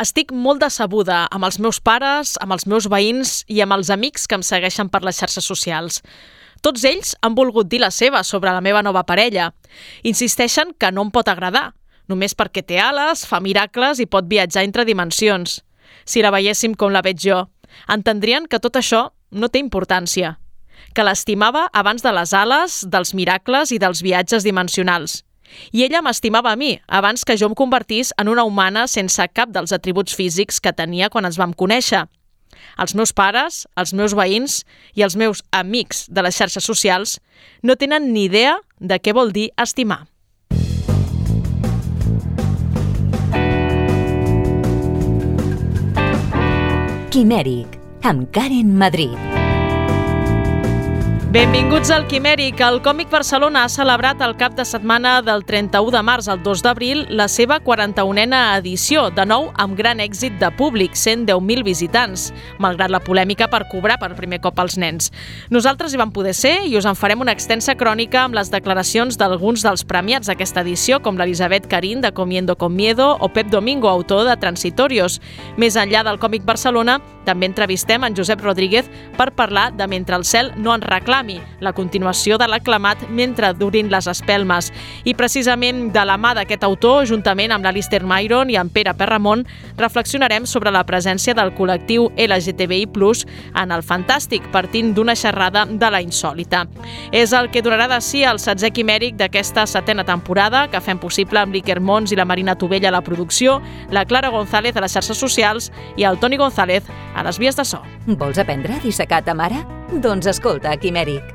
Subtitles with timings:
[0.00, 4.24] Estic molt decebuda amb els meus pares, amb els meus veïns i amb els amics
[4.26, 6.00] que em segueixen per les xarxes socials.
[6.64, 9.50] Tots ells han volgut dir la seva sobre la meva nova parella.
[10.02, 11.74] Insisteixen que no em pot agradar,
[12.08, 15.60] només perquè té ales, fa miracles i pot viatjar entre dimensions.
[16.06, 17.42] Si la veiéssim com la veig jo,
[17.88, 20.38] entendrien que tot això no té importància,
[20.96, 25.20] que l'estimava abans de les ales, dels miracles i dels viatges dimensionals–
[25.72, 29.52] i ella m'estimava a mi, abans que jo em convertís en una humana sense cap
[29.54, 32.06] dels atributs físics que tenia quan ens vam conèixer.
[32.78, 34.62] Els meus pares, els meus veïns
[34.94, 37.18] i els meus amics de les xarxes socials
[37.62, 40.04] no tenen ni idea de què vol dir estimar.
[47.12, 47.76] Quimèric,
[48.08, 49.31] amb Karen Madrid.
[51.32, 52.58] Benvinguts al Quimèric.
[52.60, 56.60] El Còmic Barcelona ha celebrat el cap de setmana del 31 de març al 2
[56.60, 62.26] d'abril la seva 41a edició, de nou amb gran èxit de públic, 110.000 visitants,
[62.60, 65.08] malgrat la polèmica per cobrar per primer cop als nens.
[65.48, 69.16] Nosaltres hi vam poder ser i us en farem una extensa crònica amb les declaracions
[69.16, 73.88] d'alguns dels premiats d'aquesta edició, com l'Elisabet Carín de Comiendo con Miedo o Pep Domingo,
[73.88, 75.22] autor de Transitorios.
[75.56, 80.28] Més enllà del Còmic Barcelona, també entrevistem en Josep Rodríguez per parlar de Mentre el
[80.28, 84.72] cel no en reclama Reclami, la continuació de l'aclamat mentre durin les espelmes.
[85.04, 89.44] I precisament de la mà d'aquest autor, juntament amb l'Alister Myron i amb Pere Perramon,
[89.78, 92.88] reflexionarem sobre la presència del col·lectiu LGTBI+,
[93.54, 96.66] en el Fantàstic, partint d'una xerrada de la insòlita.
[97.12, 101.38] És el que donarà de si el setzer quimèric d'aquesta setena temporada, que fem possible
[101.38, 104.98] amb l'Iker Mons i la Marina Tovella a la producció, la Clara González a les
[104.98, 106.82] xarxes socials i el Toni González
[107.14, 107.82] a les vies de so.
[108.06, 109.62] Vols aprendre a dissecar ta mare?
[110.00, 111.34] Doncs escolta, Quimèric.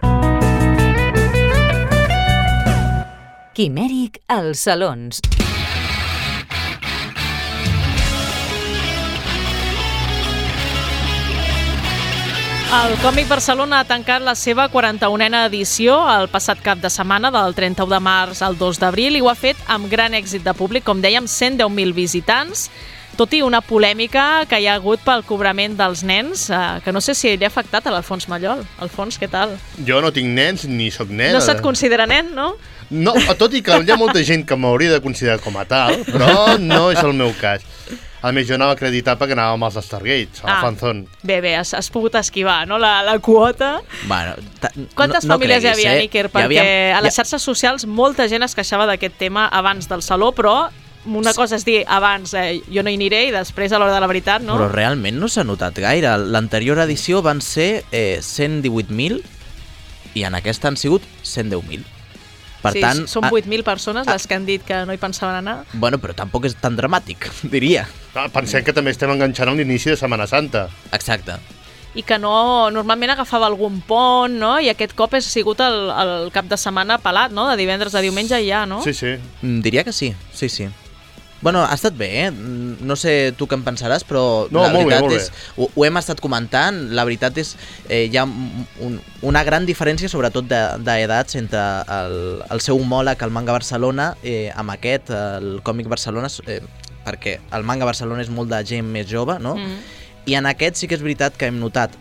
[3.54, 5.22] Quimèric als salons.
[12.68, 17.54] El Còmic Barcelona ha tancat la seva 41a edició el passat cap de setmana del
[17.56, 20.84] 31 de març al 2 d'abril i ho ha fet amb gran èxit de públic,
[20.84, 22.72] com dèiem, 110.000 visitants,
[23.18, 27.02] tot i una polèmica que hi ha hagut pel cobrament dels nens, eh, que no
[27.02, 28.62] sé si li ha afectat a l'Alfons Mallol.
[28.84, 29.58] Alfons, què tal?
[29.88, 31.34] Jo no tinc nens ni sóc nen.
[31.34, 32.54] No se't considera nen, no?
[32.90, 35.98] No, tot i que hi ha molta gent que m'hauria de considerar com a tal,
[36.08, 37.66] però no és el meu cas.
[38.22, 41.06] A més, jo anava acreditat perquè anàvem als Stargates, a la ah, Fanzone.
[41.22, 43.78] Bé, bé, has, has pogut esquivar, no?, la, la quota.
[44.08, 44.34] Bueno,
[44.96, 46.08] Quantes no, famílies no creguis, hi havia, eh?
[46.08, 46.26] Níker?
[46.34, 46.98] Perquè havia...
[46.98, 50.58] a les xarxes socials molta gent es queixava d'aquest tema abans del saló, però
[51.08, 54.04] una cosa és dir abans eh, jo no hi aniré i després a l'hora de
[54.04, 54.58] la veritat, no?
[54.60, 56.16] Però realment no s'ha notat gaire.
[56.18, 59.22] L'anterior edició van ser eh, 118.000
[60.18, 61.86] i en aquesta han sigut 110.000.
[62.58, 65.60] Per sí, tant, són 8.000 persones les que han dit que no hi pensaven anar.
[65.78, 67.86] Bueno, però tampoc és tan dramàtic, diria.
[68.18, 70.68] Ah, pensem que també estem enganxant a l'inici de Setmana Santa.
[70.92, 71.38] Exacte.
[71.98, 74.58] I que no, normalment agafava algun pont, no?
[74.62, 77.48] I aquest cop ha sigut el, el cap de setmana pelat, no?
[77.50, 78.84] De divendres a diumenge ja, no?
[78.86, 79.16] Sí, sí.
[79.42, 80.68] Mm, diria que sí, sí, sí.
[81.42, 82.32] Bueno, ha estat bé, eh?
[82.32, 85.28] No sé tu què en pensaràs, però no, la molt veritat bé, molt és...
[85.58, 87.54] Ho, ho hem estat comentant, la veritat és...
[87.86, 91.64] Eh, hi ha un, una gran diferència, sobretot d'edats, de, entre
[92.00, 92.18] el,
[92.50, 96.62] el seu homòleg, el Manga Barcelona, eh, amb aquest, el Còmic Barcelona, eh,
[97.06, 99.54] perquè el Manga Barcelona és molt de gent més jove, no?
[99.62, 99.78] Mm.
[100.28, 101.94] I en aquest sí que és veritat que hem notat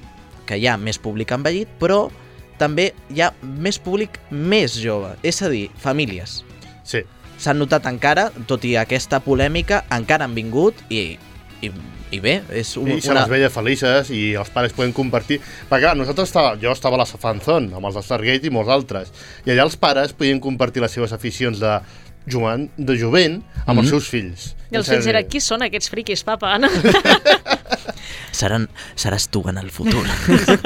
[0.49, 2.07] que hi ha més públic envellit, però
[2.57, 6.41] també hi ha més públic més jove, és a dir, famílies.
[6.87, 7.05] Sí
[7.39, 11.19] s'han notat encara, tot i aquesta polèmica, encara han vingut i,
[11.63, 11.71] i,
[12.15, 13.23] i bé, és un, I se una...
[13.23, 15.41] les veia felices i els pares poden compartir.
[15.69, 18.73] Perquè clar, nosaltres estava, jo estava a la Fanzone, amb els de Stargate i molts
[18.73, 19.13] altres,
[19.45, 21.79] i allà els pares podien compartir les seves aficions de
[22.27, 23.81] jugant, de jovent amb mm -hmm.
[23.81, 24.55] els seus fills.
[24.71, 26.59] I els fills eren, qui són aquests friquis, papa?
[26.59, 26.69] No?
[28.37, 28.67] Seran,
[28.99, 30.05] seràs tu en el futur.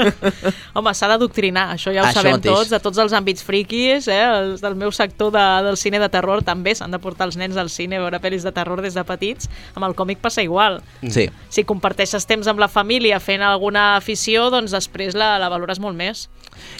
[0.76, 2.50] Home, s'ha d'adoctrinar, això ja ho això sabem mateix.
[2.50, 4.20] tots, de tots els àmbits friquis, eh?
[4.26, 7.58] els del meu sector de, del cine de terror també s'han de portar els nens
[7.60, 10.80] al cine a veure pel·lis de terror des de petits, amb el còmic passa igual.
[11.06, 11.28] Sí.
[11.52, 15.98] Si comparteixes temps amb la família fent alguna afició, doncs després la, la valores molt
[15.98, 16.26] més.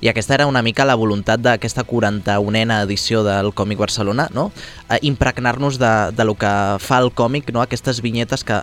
[0.03, 4.51] I aquesta era una mica la voluntat d'aquesta 41a edició del Còmic Barcelona, no?
[4.89, 7.63] Eh, impregnar-nos de, de lo que fa el còmic, no?
[7.63, 8.61] aquestes vinyetes que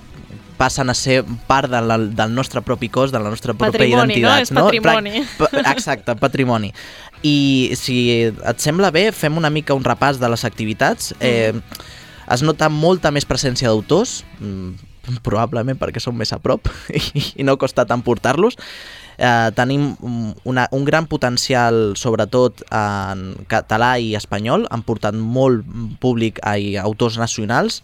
[0.57, 4.18] passen a ser part de la, del nostre propi cos, de la nostra pròpia patrimoni,
[4.18, 4.51] identitat.
[4.57, 4.65] No?
[4.65, 5.21] És patrimoni.
[5.39, 5.50] No?
[5.62, 6.74] Exacte, patrimoni.
[7.25, 7.38] I
[7.77, 11.13] si et sembla bé, fem una mica un repàs de les activitats.
[11.18, 11.25] Mm.
[11.30, 11.94] Eh,
[12.33, 16.68] es nota molta més presència d'autors, mm, probablement perquè són més a prop
[16.98, 18.60] i, i no costa tant portar-los.
[19.18, 19.96] Eh, tenim
[20.46, 25.66] una, un gran potencial, sobretot en català i espanyol, han portat molt
[26.04, 26.54] públic a
[26.84, 27.81] autors nacionals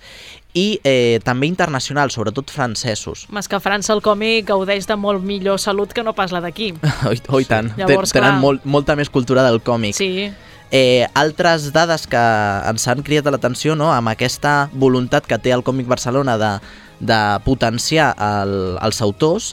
[0.53, 3.25] i eh, també internacionals, sobretot francesos.
[3.33, 6.44] Més que a França el còmic gaudeix de molt millor salut que no pas la
[6.44, 6.69] d'aquí.
[7.09, 9.97] oi, oi tant, Llavors, tenen molt, molta més cultura del còmic.
[9.97, 10.29] Sí.
[10.74, 12.21] Eh, altres dades que
[12.69, 13.91] ens han criat l'atenció no?
[13.94, 16.50] amb aquesta voluntat que té el Còmic Barcelona de,
[16.97, 19.51] de potenciar el, els autors,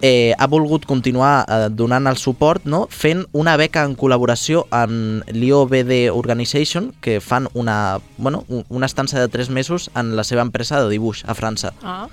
[0.00, 2.86] eh, ha volgut continuar eh, donant el suport no?
[2.90, 9.28] fent una beca en col·laboració amb l'IOBD Organization que fan una, bueno, una estança de
[9.28, 11.74] 3 mesos en la seva empresa de dibuix a França.
[11.82, 12.08] Ah.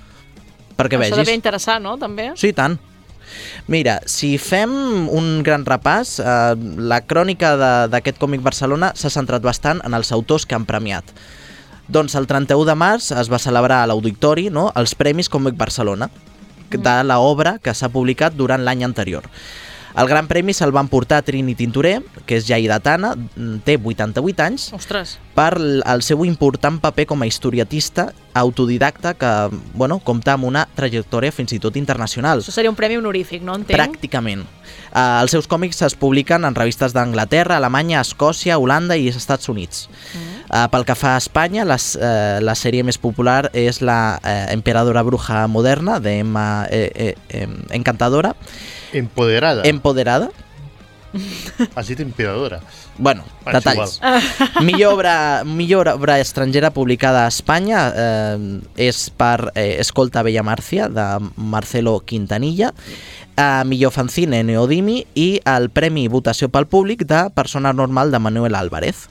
[0.77, 1.23] Perquè Això vegis.
[1.23, 1.97] devia interessar, no?
[1.97, 2.31] També?
[2.35, 2.77] Sí, tant.
[3.67, 4.71] Mira, si fem
[5.11, 7.55] un gran repàs, eh, la crònica
[7.91, 11.03] d'aquest còmic Barcelona s'ha centrat bastant en els autors que han premiat.
[11.87, 16.09] Doncs el 31 de març es va celebrar a l'Auditori no, els Premis Còmic Barcelona,
[16.71, 19.23] de l'obra que s'ha publicat durant l'any anterior.
[19.97, 23.15] El Gran Premi se'l van portar Trini Tintorer, que és ja lleidatana,
[23.65, 25.15] té 88 anys, Ostres.
[25.33, 29.31] per el seu important paper com a historiatista autodidacta que
[29.73, 32.43] bueno, compta amb una trajectòria fins i tot internacional.
[32.43, 33.79] Això seria un premi honorífic, no entenc?
[33.79, 34.45] Pràcticament.
[34.91, 39.49] Uh, els seus còmics es publiquen en revistes d'Anglaterra, Alemanya, Escòcia, Holanda i els Estats
[39.49, 39.87] Units.
[40.13, 40.39] Mm.
[40.47, 44.39] Uh, pel que fa a Espanya, les, uh, la sèrie més popular és la uh,
[44.53, 48.35] Emperadora Bruja Moderna, de Emma eh, eh, eh, Encantadora.
[48.93, 49.63] Empoderada.
[49.65, 50.29] Empoderada.
[51.75, 52.59] Has dit emperadora.
[52.97, 53.99] Bueno, Ah, detalls.
[54.61, 60.89] millor, obra, millor obra estrangera publicada a Espanya eh, és per eh, Escolta Bella Márcia,
[60.89, 61.05] de
[61.35, 62.73] Marcelo Quintanilla,
[63.37, 68.55] eh, millor fanzine Neodimi i el Premi Votació pel Públic de Persona Normal de Manuel
[68.55, 69.07] Álvarez.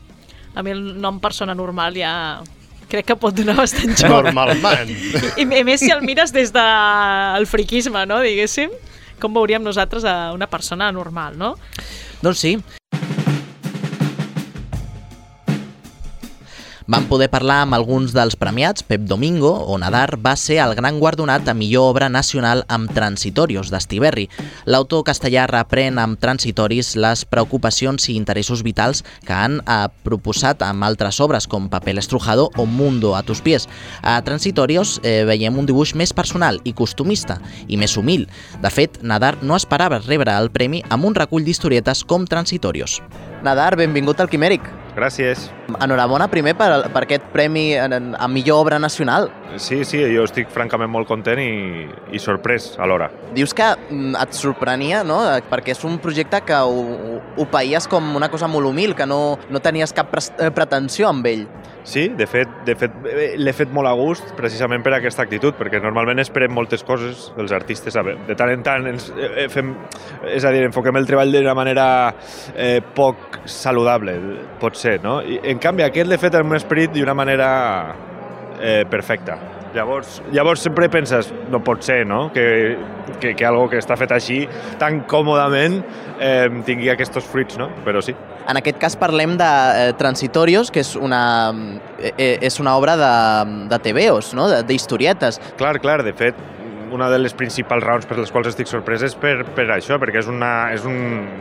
[0.54, 2.42] A mi el nom persona normal ja
[2.88, 4.10] crec que pot donar bastant joc.
[4.10, 4.92] Normalment.
[5.36, 8.70] I, I més si el mires des del de friquisme, no, diguéssim.
[9.20, 11.54] Com veuríem nosaltres a una persona normal, no?
[12.22, 12.56] Doncs sí.
[16.86, 18.84] Vam poder parlar amb alguns dels premiats.
[18.86, 23.72] Pep Domingo, o Nadar, va ser el gran guardonat a millor obra nacional amb Transitorios,
[23.74, 24.28] d'Estiberri.
[24.70, 30.86] L'autor castellà reprèn amb Transitoris les preocupacions i interessos vitals que han eh, proposat amb
[30.86, 33.66] altres obres com Papel estrujado o Mundo a tus pies.
[34.02, 38.28] A Transitorios eh, veiem un dibuix més personal i costumista i més humil.
[38.62, 43.00] De fet, Nadar no esperava rebre el premi amb un recull d'historietes com Transitorios.
[43.44, 44.68] Nadar, benvingut al Quimèric.
[44.96, 45.50] Gràcies.
[45.76, 49.28] Enhorabona primer per, per aquest premi a millor obra nacional.
[49.60, 51.84] Sí, sí, jo estic francament molt content i,
[52.16, 53.10] i sorprès alhora.
[53.36, 55.20] Dius que mm, et sorprenia, no?
[55.50, 59.36] Perquè és un projecte que ho, ho, peies com una cosa molt humil, que no,
[59.52, 61.44] no tenies cap pre eh, pretensió amb ell.
[61.86, 65.54] Sí, de fet, de fet eh, l'he fet molt a gust precisament per aquesta actitud,
[65.60, 67.94] perquè normalment esperem moltes coses els artistes.
[68.26, 69.74] De tant en tant ens eh, fem,
[70.32, 71.86] és a dir, enfoquem el treball d'una manera
[72.56, 74.16] eh, poc saludable,
[74.60, 75.18] pot ser, no?
[75.22, 77.50] I, en canvi, aquest l'he fet en un esperit d'una manera
[78.60, 79.38] eh, perfecta.
[79.76, 82.78] Llavors, llavors sempre penses, no pot ser, no?, que,
[83.20, 84.38] que, que algo que està fet així,
[84.80, 85.82] tan còmodament,
[86.16, 87.68] eh, tingui aquests fruits, no?
[87.84, 88.14] Però sí.
[88.46, 91.20] En aquest cas parlem de eh, Transitorios, que és una,
[91.98, 93.12] eh, és una obra de,
[93.68, 94.48] de TVOs, no?
[94.64, 95.42] d'historietes.
[95.58, 96.38] Clar, clar, de fet,
[96.92, 100.20] una de les principals raons per les quals estic sorprès és per, per això, perquè
[100.22, 100.98] és, una, és un,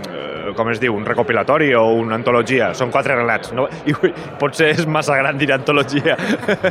[0.10, 2.72] eh, com es diu, un recopilatori o una antologia.
[2.78, 3.68] Són quatre relats, no?
[3.90, 3.96] I
[4.42, 6.18] potser és massa gran dir antologia.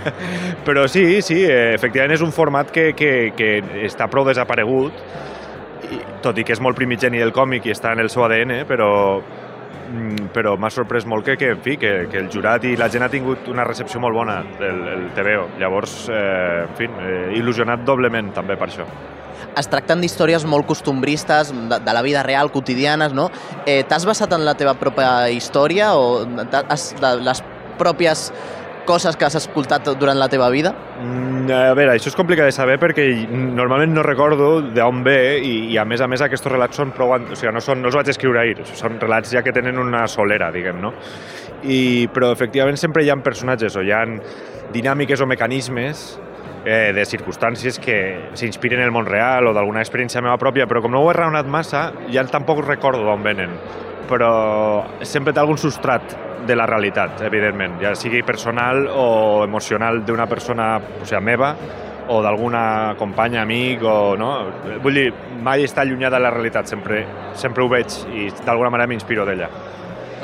[0.66, 3.54] Però sí, sí, efectivament és un format que, que, que
[3.86, 5.04] està prou desaparegut,
[6.24, 8.88] tot i que és molt primigeni del còmic i està en el seu ADN, però,
[10.34, 13.04] però m'ha sorprès molt que, que, en fi, que, que el jurat i la gent
[13.06, 15.48] ha tingut una recepció molt bona del, del TVO.
[15.60, 18.88] Llavors, eh, en fi, eh, il·lusionat doblement també per això.
[19.54, 23.28] Es tracten d'històries molt costumbristes, de, de la vida real, quotidianes, no?
[23.66, 26.24] Eh, T'has basat en la teva pròpia història o
[26.68, 27.42] has, de les
[27.78, 28.28] pròpies
[28.86, 30.74] coses que has escoltat durant la teva vida?
[31.00, 35.54] Mm, a veure, això és complicat de saber perquè normalment no recordo d'on ve i,
[35.72, 37.14] i a més a més aquests relats són prou...
[37.14, 40.04] O sigui, no, són, no els vaig escriure ahir, són relats ja que tenen una
[40.10, 40.94] solera, diguem, no?
[41.64, 44.04] I, però efectivament sempre hi ha personatges o hi ha
[44.74, 46.04] dinàmiques o mecanismes
[46.64, 47.96] eh, de circumstàncies que
[48.36, 51.16] s'inspiren en el món real o d'alguna experiència meva pròpia, però com no ho he
[51.16, 53.58] raonat massa, ja tampoc recordo d'on venen.
[54.08, 54.30] Però
[55.02, 60.76] sempre té algun substrat de la realitat, evidentment, ja sigui personal o emocional d'una persona
[60.76, 61.54] o sigui, meva
[62.12, 64.30] o d'alguna companya, amic, o, no?
[64.84, 65.06] Vull dir,
[65.40, 67.00] mai està allunyada de la realitat, sempre,
[67.40, 69.48] sempre ho veig i d'alguna manera m'inspiro d'ella.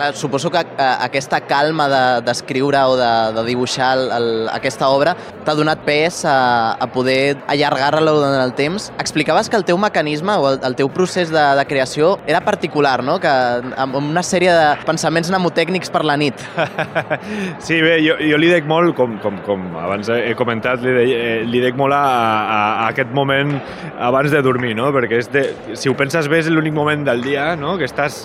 [0.00, 0.64] Clar, suposo que eh,
[1.04, 5.12] aquesta calma de- d'escriure de, o de, de dibuixar el, el, aquesta obra
[5.44, 8.86] t'ha donat pes a, a poder allargar-la en el temps.
[8.96, 13.02] Explicaves que el teu mecanisme o el, el teu procés de, de creació era particular,
[13.04, 13.18] no?
[13.20, 16.40] Que amb amb una sèrie de pensaments mnemotècnics per la nit.
[17.60, 21.02] Sí, bé, jo, jo li dec molt, com, com, com abans he comentat, li, de,
[21.12, 23.52] eh, li dec molt a, a, a aquest moment
[24.00, 24.88] abans de dormir, no?
[24.96, 25.44] Perquè és de,
[25.76, 27.76] si ho penses bé és l'únic moment del dia, no?
[27.76, 28.24] Que estàs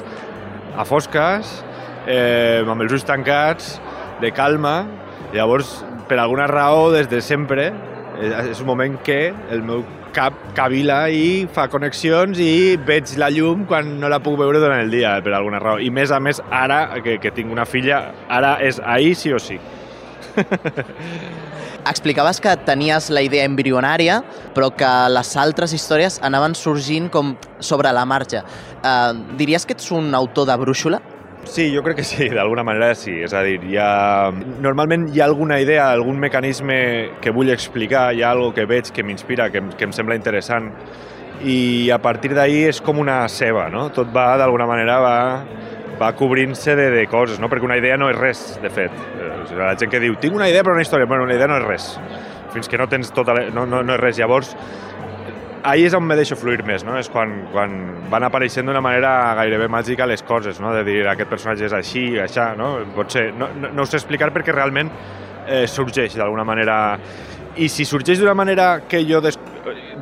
[0.77, 1.63] a fosques,
[2.07, 3.75] eh, amb els ulls tancats,
[4.21, 4.85] de calma,
[5.33, 7.71] llavors, per alguna raó, des de sempre,
[8.19, 9.83] eh, és un moment que el meu
[10.15, 14.79] cap cavila i fa connexions i veig la llum quan no la puc veure durant
[14.79, 15.79] el dia, per alguna raó.
[15.83, 18.01] I més a més, ara que, que tinc una filla,
[18.31, 19.59] ara és ahir sí o sí.
[21.85, 24.21] Explicaves que tenies la idea embrionària,
[24.55, 28.41] però que les altres històries anaven sorgint com sobre la marxa.
[28.81, 31.01] Uh, diries que ets un autor de brúixola?
[31.45, 33.13] Sí, jo crec que sí, d'alguna manera sí.
[33.21, 34.31] És a dir, hi ha...
[34.65, 36.79] normalment hi ha alguna idea, algun mecanisme
[37.21, 40.71] que vull explicar, hi ha algo que veig que m'inspira, que, que em sembla interessant,
[41.45, 43.91] i a partir d'ahir és com una ceba, no?
[43.93, 45.17] Tot va, d'alguna manera, va,
[45.99, 47.49] va cobrint-se de, de coses, no?
[47.51, 48.91] Perquè una idea no és res, de fet.
[49.19, 51.57] Eh, La gent que diu, tinc una idea per una història, bueno, una idea no
[51.61, 51.85] és res.
[52.53, 53.49] Fins que no tens tota la...
[53.53, 54.17] no, no, no és res.
[54.19, 54.55] Llavors,
[55.65, 56.97] ahir és on me deixo fluir més, no?
[56.99, 57.75] És quan, quan
[58.11, 60.73] van apareixent d'una manera gairebé màgica les coses, no?
[60.75, 62.75] De dir, aquest personatge és així, això, no?
[62.95, 63.29] Pot ser...
[63.37, 64.91] No, no, no ho sé explicar perquè realment
[65.47, 66.79] eh, sorgeix d'alguna manera...
[67.55, 69.37] I si sorgeix d'una manera que jo des...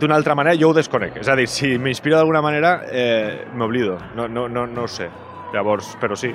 [0.02, 1.20] d'una altra manera, jo ho desconec.
[1.22, 4.00] És a dir, si m'inspira d'alguna manera, eh, m'oblido.
[4.18, 5.08] No, no, no, no ho sé.
[5.54, 6.34] Llavors, però sí,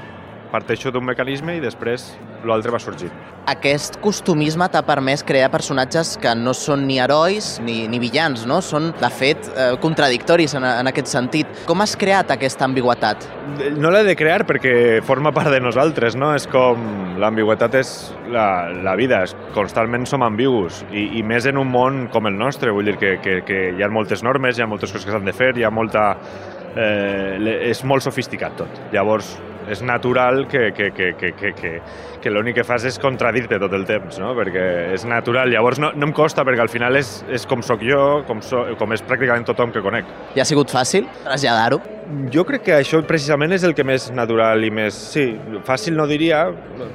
[0.52, 2.12] parteixo d'un mecanisme i després
[2.46, 3.08] l'altre va sorgir.
[3.48, 8.60] Aquest costumisme t'ha permès crear personatges que no són ni herois ni, ni villans, no?
[8.64, 11.64] Són, de fet, eh, contradictoris en, en aquest sentit.
[11.68, 13.26] Com has creat aquesta ambigüetat?
[13.80, 14.74] No l'he de crear perquè
[15.06, 16.34] forma part de nosaltres, no?
[16.36, 16.84] És com...
[17.18, 17.88] L'ambigüetat és
[18.30, 22.70] la, la vida, constantment som ambigus, i, i més en un món com el nostre,
[22.70, 25.26] vull dir que, que, que hi ha moltes normes, hi ha moltes coses que s'han
[25.26, 26.12] de fer, hi ha molta...
[26.78, 28.82] Eh, és molt sofisticat tot.
[28.94, 29.32] Llavors,
[29.68, 31.72] és natural que, que, que, que, que, que,
[32.22, 34.32] que l'únic que fas és contradir-te tot el temps, no?
[34.38, 35.52] perquè és natural.
[35.52, 38.64] Llavors no, no em costa, perquè al final és, és com sóc jo, com, so,
[38.80, 40.08] com és pràcticament tothom que conec.
[40.36, 41.82] I ha sigut fàcil traslladar-ho?
[42.32, 44.96] Jo crec que això precisament és el que més natural i més...
[45.12, 45.28] Sí,
[45.66, 46.46] fàcil no diria,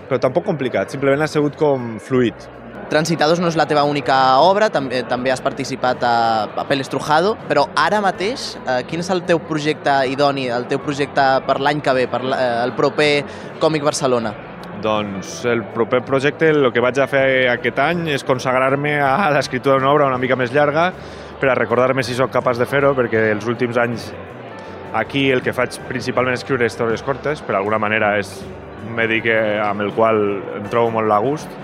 [0.10, 0.94] però tampoc complicat.
[0.94, 2.50] Simplement ha sigut com fluid.
[2.94, 6.16] Transitados no és la teva única obra, també, també has participat a
[6.54, 11.24] Papel Estrujado, però ara mateix, eh, quin és el teu projecte idoni, el teu projecte
[11.48, 13.08] per l'any que ve, per eh, el proper
[13.64, 14.36] Còmic Barcelona?
[14.86, 19.80] Doncs el proper projecte, el que vaig a fer aquest any és consagrar-me a l'escriptura
[19.80, 20.92] d'una obra una mica més llarga
[21.42, 24.12] per a recordar-me si sóc capaç de fer-ho, perquè els últims anys
[24.94, 28.38] aquí el que faig principalment és escriure històries cortes, per alguna manera és
[28.86, 30.28] un que, amb el qual
[30.60, 31.62] em trobo molt a gust,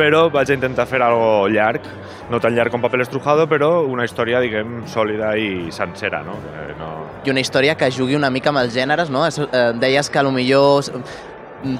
[0.00, 1.84] però vaig intentar fer algo llarg,
[2.32, 6.38] no tan llarg com Papel Estrujado, però una història, diguem, sòlida i sencera, no?
[6.46, 6.90] Que no...
[7.26, 9.26] I una història que jugui una mica amb els gèneres, no?
[9.28, 10.88] Eh, deies que millor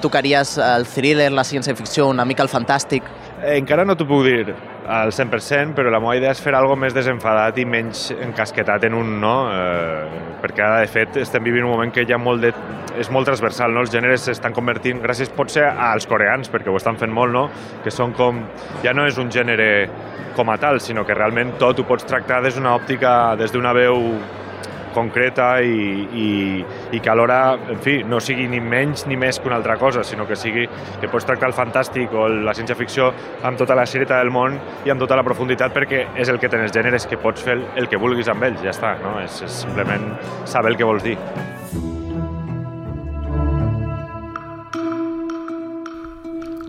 [0.01, 3.07] tocaries el thriller, la ciència-ficció, una mica el fantàstic.
[3.41, 4.55] Eh, encara no t'ho puc dir
[4.91, 8.97] al 100%, però la meva idea és fer algo més desenfadat i menys encasquetat en
[8.97, 12.53] un no, eh, perquè ara, de fet, estem vivint un moment que ha molt de...
[12.99, 13.85] és molt transversal, no?
[13.85, 17.47] Els gèneres s'estan convertint, gràcies potser als coreans, perquè ho estan fent molt, no?
[17.85, 18.43] Que són com...
[18.83, 19.87] ja no és un gènere
[20.35, 23.73] com a tal, sinó que realment tot ho pots tractar des d'una òptica, des d'una
[23.77, 23.97] veu
[24.95, 26.29] concreta i, i,
[26.95, 27.41] i que alhora,
[27.73, 30.67] en fi, no sigui ni menys ni més que una altra cosa, sinó que sigui
[31.01, 33.11] que pots tractar el fantàstic o la ciència-ficció
[33.47, 36.49] amb tota la serieta del món i amb tota la profunditat perquè és el que
[36.49, 39.17] tenen els gèneres que pots fer el que vulguis amb ells, ja està, no?
[39.23, 40.11] És, és simplement
[40.45, 41.17] saber el que vols dir.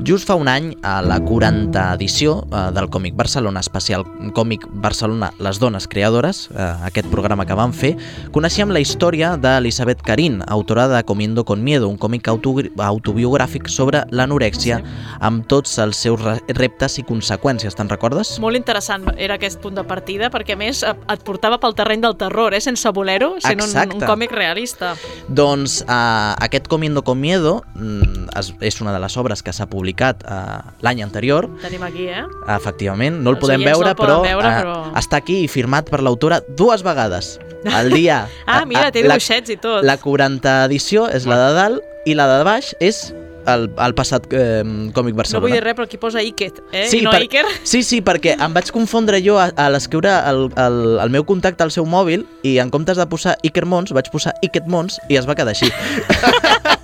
[0.01, 5.33] Just fa un any, a la 40 edició eh, del Còmic Barcelona, especial Còmic Barcelona
[5.39, 7.93] Les Dones Creadores, eh, aquest programa que vam fer,
[8.33, 14.03] coneixíem la història d'Elisabet Carín, autora de Comiendo con Miedo, un còmic auto autobiogràfic sobre
[14.11, 14.81] l'anorèxia
[15.21, 17.77] amb tots els seus re- reptes i conseqüències.
[17.77, 18.39] Te'n recordes?
[18.43, 22.57] Molt interessant era aquest punt de partida, perquè més et portava pel terreny del terror,
[22.57, 22.63] eh?
[22.65, 24.01] sense voler-ho, sent un, Exacte.
[24.01, 24.97] un còmic realista.
[25.29, 25.95] Doncs eh,
[26.41, 28.33] aquest Comiendo con Miedo mm,
[28.65, 32.25] és una de les obres que s'ha publicat eh, l'any anterior, Tenim aquí, eh?
[32.57, 35.43] Efectivament, no el Els podem oients no veure, el però, veure, eh, però- està aquí
[35.45, 37.39] i firmat per l'autora dues vegades.
[37.65, 38.27] El dia...
[38.47, 39.85] Ah, mira, té la, dibuixets i tot.
[39.85, 43.13] la 40 edició és la de dalt i la de baix és
[43.47, 44.63] el, el passat eh,
[44.95, 45.43] Còmic no Barcelona.
[45.47, 46.85] vull dir res, però aquí posa Iket, eh?
[46.91, 47.45] Sí, I no per- Iker.
[47.67, 51.63] Sí, sí, perquè em vaig confondre jo a, a l'escriure el, el, el meu contacte
[51.67, 55.19] al seu mòbil i en comptes de posar Iker Mons vaig posar Iket Mons i
[55.19, 55.71] es va quedar així.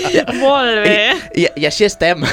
[0.42, 0.98] Molt bé,
[1.36, 2.24] I, I així estem.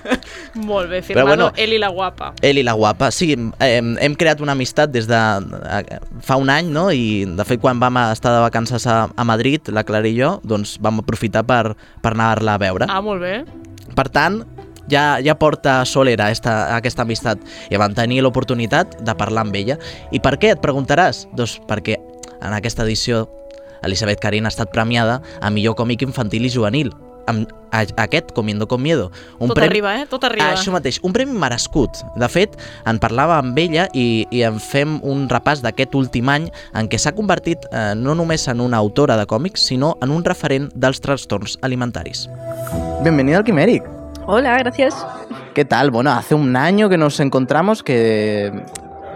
[0.70, 1.00] molt bé.
[1.00, 1.50] Però Firmado bueno.
[1.56, 2.32] Eli la guapa.
[2.42, 3.10] Eli la guapa.
[3.14, 6.88] Sí, hem, hem creat una amistat des de eh, fa un any, no?
[6.92, 10.36] I de fet quan vam estar de vacances a, a Madrid, la Clara i jo,
[10.44, 12.90] doncs vam aprofitar per, per anar-la a veure.
[12.90, 13.40] Ah, molt bé.
[13.96, 14.42] Per tant,
[14.90, 19.78] ja, ja porta solera esta, aquesta amistat i vam tenir l'oportunitat de parlar amb ella.
[20.12, 21.26] I per què, et preguntaràs?
[21.36, 21.98] Doncs perquè
[22.40, 23.26] en aquesta edició
[23.82, 26.92] Elisabet Karin ha estat premiada a millor còmic infantil i juvenil
[27.30, 29.10] amb a, aquest, Comiendo con Miedo.
[29.38, 30.06] Tot arriba, eh?
[30.06, 30.48] Tot arriba.
[30.50, 32.02] Ah, això mateix, un premi merescut.
[32.18, 32.56] De fet,
[32.88, 36.98] en parlava amb ella i, i en fem un repàs d'aquest últim any en què
[36.98, 41.00] s'ha convertit eh, no només en una autora de còmics, sinó en un referent dels
[41.00, 42.26] trastorns alimentaris.
[43.04, 43.86] Bienvenido al Quiméric.
[44.26, 44.94] Hola, gracias.
[45.54, 45.90] ¿Qué tal?
[45.90, 48.52] Bueno, hace un año que nos encontramos, que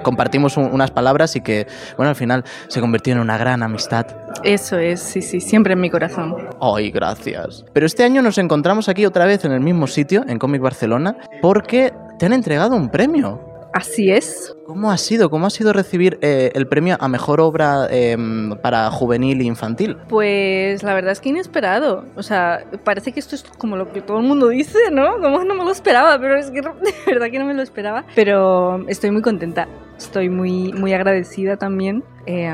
[0.04, 4.06] compartimos un- unas palabras y que, bueno, al final se convirtió en una gran amistad.
[4.44, 6.36] Eso es, sí, sí, siempre en mi corazón.
[6.60, 7.64] Ay, gracias.
[7.72, 11.16] Pero este año nos encontramos aquí otra vez en el mismo sitio, en Comic Barcelona,
[11.42, 13.53] porque te han entregado un premio.
[13.74, 14.54] Así es.
[14.66, 15.30] ¿Cómo ha sido?
[15.30, 18.16] ¿Cómo ha sido recibir eh, el premio a mejor obra eh,
[18.62, 19.96] para juvenil e infantil?
[20.08, 22.04] Pues la verdad es que inesperado.
[22.14, 25.20] O sea, parece que esto es como lo que todo el mundo dice, ¿no?
[25.20, 28.04] Como no me lo esperaba, pero es que de verdad que no me lo esperaba.
[28.14, 29.66] Pero estoy muy contenta.
[29.98, 32.04] Estoy muy, muy agradecida también.
[32.26, 32.52] eh,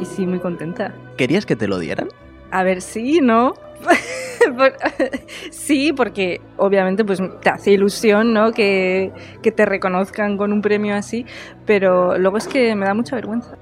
[0.00, 0.94] y sí, muy contenta.
[1.16, 2.08] ¿Querías que te lo dieran?
[2.50, 3.54] A ver, sí, ¿no?
[5.50, 8.52] Sí, porque obviamente pues te hace ilusión, ¿no?
[8.52, 9.12] Que,
[9.42, 11.24] que te reconozcan con un premio así,
[11.66, 13.56] pero luego es que me da mucha vergüenza.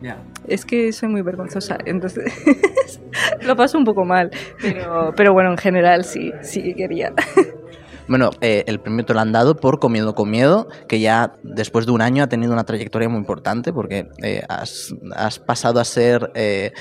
[0.46, 2.32] Es que soy muy vergonzosa, entonces
[3.42, 7.12] lo paso un poco mal, pero, pero bueno, en general sí, sí quería.
[8.08, 11.86] Bueno, eh, el premio te lo han dado por Comiendo con Miedo, que ya después
[11.86, 15.84] de un año ha tenido una trayectoria muy importante porque eh, has, has pasado a
[15.84, 16.72] ser eh,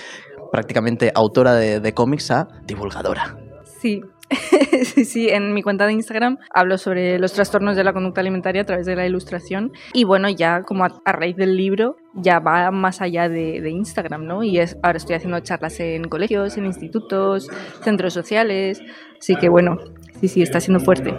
[0.55, 3.35] prácticamente autora de, cómics a divulgadora.
[3.81, 4.01] Sí.
[4.85, 8.61] Sí, sí, en mi cuenta de Instagram hablo sobre los trastornos de la conducta alimentaria
[8.61, 12.39] a través de la ilustración y bueno, ya como a, a raíz del libro ya
[12.39, 14.41] va más allá de, de Instagram, ¿no?
[14.43, 17.49] Y es, ahora estoy haciendo charlas en colegios, en institutos,
[17.83, 18.81] centros sociales,
[19.19, 19.77] así que bueno,
[20.21, 21.13] sí, sí, está siendo fuerte.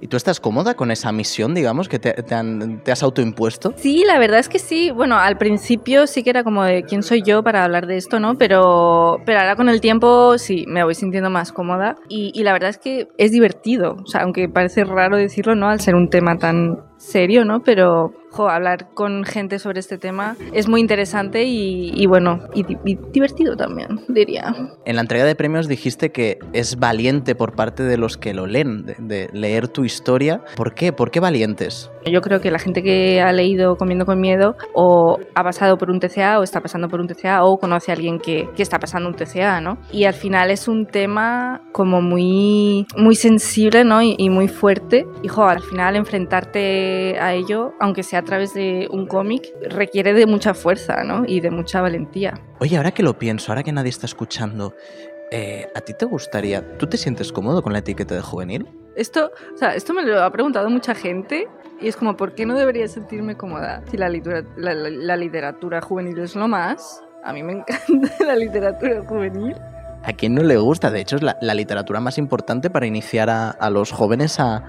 [0.00, 3.74] ¿Y tú estás cómoda con esa misión, digamos, que te, te han- te has autoimpuesto?
[3.76, 4.92] Sí, la verdad es que sí.
[4.92, 8.20] Bueno, al principio sí que era como de quién soy yo para hablar de esto,
[8.20, 8.36] ¿no?
[8.38, 11.96] Pero, pero ahora con el tiempo sí, me voy sintiendo más cómoda.
[12.08, 13.96] Y, y la verdad es que es divertido.
[14.02, 15.68] O sea, aunque parece raro decirlo, ¿no?
[15.68, 17.62] Al ser un tema tan serio, ¿no?
[17.62, 22.62] Pero, jo, hablar con gente sobre este tema es muy interesante y, y bueno, y,
[22.64, 24.54] di- y divertido también, diría.
[24.84, 28.46] En la entrega de premios dijiste que es valiente por parte de los que lo
[28.46, 30.42] leen, de, de leer tu historia.
[30.56, 30.92] ¿Por qué?
[30.92, 31.90] ¿Por qué valientes?
[32.04, 35.90] Yo creo que la gente que ha leído Comiendo con Miedo o ha pasado por
[35.90, 38.78] un TCA o está pasando por un TCA o conoce a alguien que, que está
[38.78, 39.78] pasando un TCA, ¿no?
[39.92, 44.02] Y al final es un tema como muy, muy sensible, ¿no?
[44.02, 45.06] Y, y muy fuerte.
[45.22, 50.12] Y jo, al final enfrentarte a ello, aunque sea a través de un cómic, requiere
[50.14, 51.24] de mucha fuerza, ¿no?
[51.26, 52.34] Y de mucha valentía.
[52.60, 54.74] Oye, ahora que lo pienso, ahora que nadie está escuchando,
[55.30, 58.66] eh, ¿a ti te gustaría, tú te sientes cómodo con la etiqueta de juvenil?
[58.96, 61.48] Esto, o sea, esto me lo ha preguntado mucha gente
[61.80, 65.16] y es como, ¿por qué no debería sentirme cómoda si la, litura- la- la- la
[65.16, 67.02] literatura juvenil es lo más?
[67.24, 69.54] A mí me encanta la literatura juvenil.
[70.04, 70.90] ¿A quién no le gusta?
[70.92, 74.62] De hecho, es la, la literatura más importante para iniciar a, a los jóvenes a,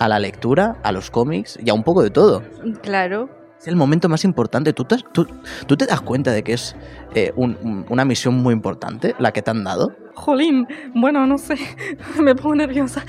[0.00, 2.42] a la lectura, a los cómics y a un poco de todo.
[2.82, 3.28] Claro,
[3.60, 4.72] Es el momento más importante.
[4.72, 5.26] ¿Tú te, tú-
[5.66, 6.74] tú te das cuenta de que es
[7.14, 9.90] eh, un- un- una misión muy importante la que te han dado?
[10.14, 11.56] jolín, bueno, no sé,
[12.22, 13.04] me pongo nerviosa.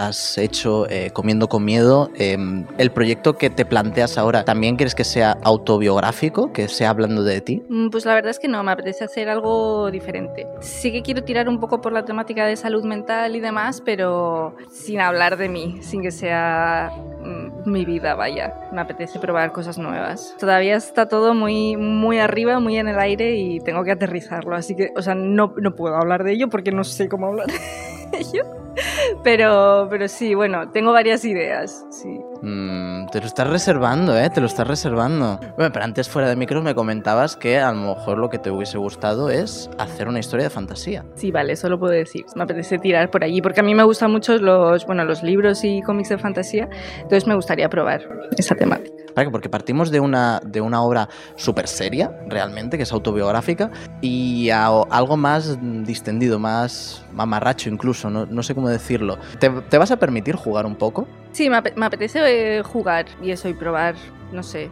[0.00, 2.10] Has hecho eh, Comiendo con Miedo.
[2.14, 2.38] eh,
[2.78, 7.42] ¿El proyecto que te planteas ahora también quieres que sea autobiográfico, que sea hablando de
[7.42, 7.62] ti?
[7.68, 10.46] Mm, Pues la verdad es que no, me apetece hacer algo diferente.
[10.60, 14.56] Sí que quiero tirar un poco por la temática de salud mental y demás, pero
[14.70, 16.90] sin hablar de mí, sin que sea
[17.22, 18.54] mm, mi vida, vaya.
[18.72, 20.34] Me apetece probar cosas nuevas.
[20.40, 24.74] Todavía está todo muy, muy arriba, muy en el aire y tengo que aterrizarlo, así
[24.74, 27.48] que, o sea, no, no puedo hablar de ello porque no sé cómo hablar
[28.12, 28.44] de ello.
[29.22, 32.20] Pero, pero sí, bueno, tengo varias ideas, sí.
[32.42, 34.30] Mm, te lo estás reservando, ¿eh?
[34.30, 35.38] Te lo estás reservando.
[35.56, 38.50] Bueno, pero antes fuera de micro me comentabas que a lo mejor lo que te
[38.50, 41.04] hubiese gustado es hacer una historia de fantasía.
[41.16, 42.24] Sí, vale, eso lo puedo decir.
[42.34, 45.64] Me apetece tirar por allí, porque a mí me gustan mucho los, bueno, los libros
[45.64, 48.96] y cómics de fantasía, entonces me gustaría probar esa temática.
[49.14, 53.70] Porque partimos de una, de una obra súper seria, realmente, que es autobiográfica,
[54.00, 59.18] y a algo más distendido, más mamarracho incluso, no, no sé cómo decirlo.
[59.38, 61.06] ¿Te, vas a permitir jugar un poco?
[61.32, 63.94] Sí, me, me apetece eh, jugar y eso y probar,
[64.32, 64.70] no sé,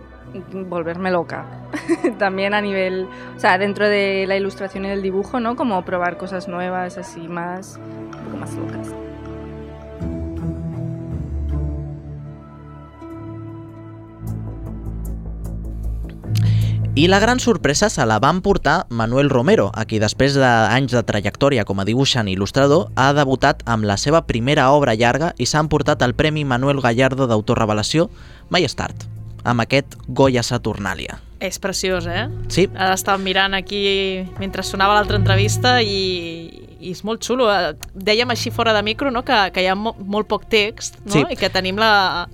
[0.68, 1.46] volverme loca.
[2.18, 5.56] También a nivel, o sea, dentro de la ilustración y del dibujo, ¿no?
[5.56, 9.07] Como probar cosas nuevas, así más, un poco más locas.
[16.94, 21.02] I la gran sorpresa se la van portar Manuel Romero, a qui després d'anys de
[21.06, 25.46] trajectòria com a dibuixant i il·lustrador ha debutat amb la seva primera obra llarga i
[25.46, 28.08] s'ha emportat el Premi Manuel Gallardo d'Autor Revelació
[28.50, 29.06] My Start,
[29.44, 31.20] amb aquest Goya Saturnalia.
[31.38, 32.26] És preciós, eh?
[32.50, 37.46] Sí, estava mirant aquí mentre sonava l'altra entrevista i, i és molt xulo.
[37.52, 39.22] Eh, Dèiem així fora de micro no?
[39.22, 41.12] que, que hi ha mo molt poc text no?
[41.14, 41.26] Sí.
[41.30, 42.26] i que tenim la,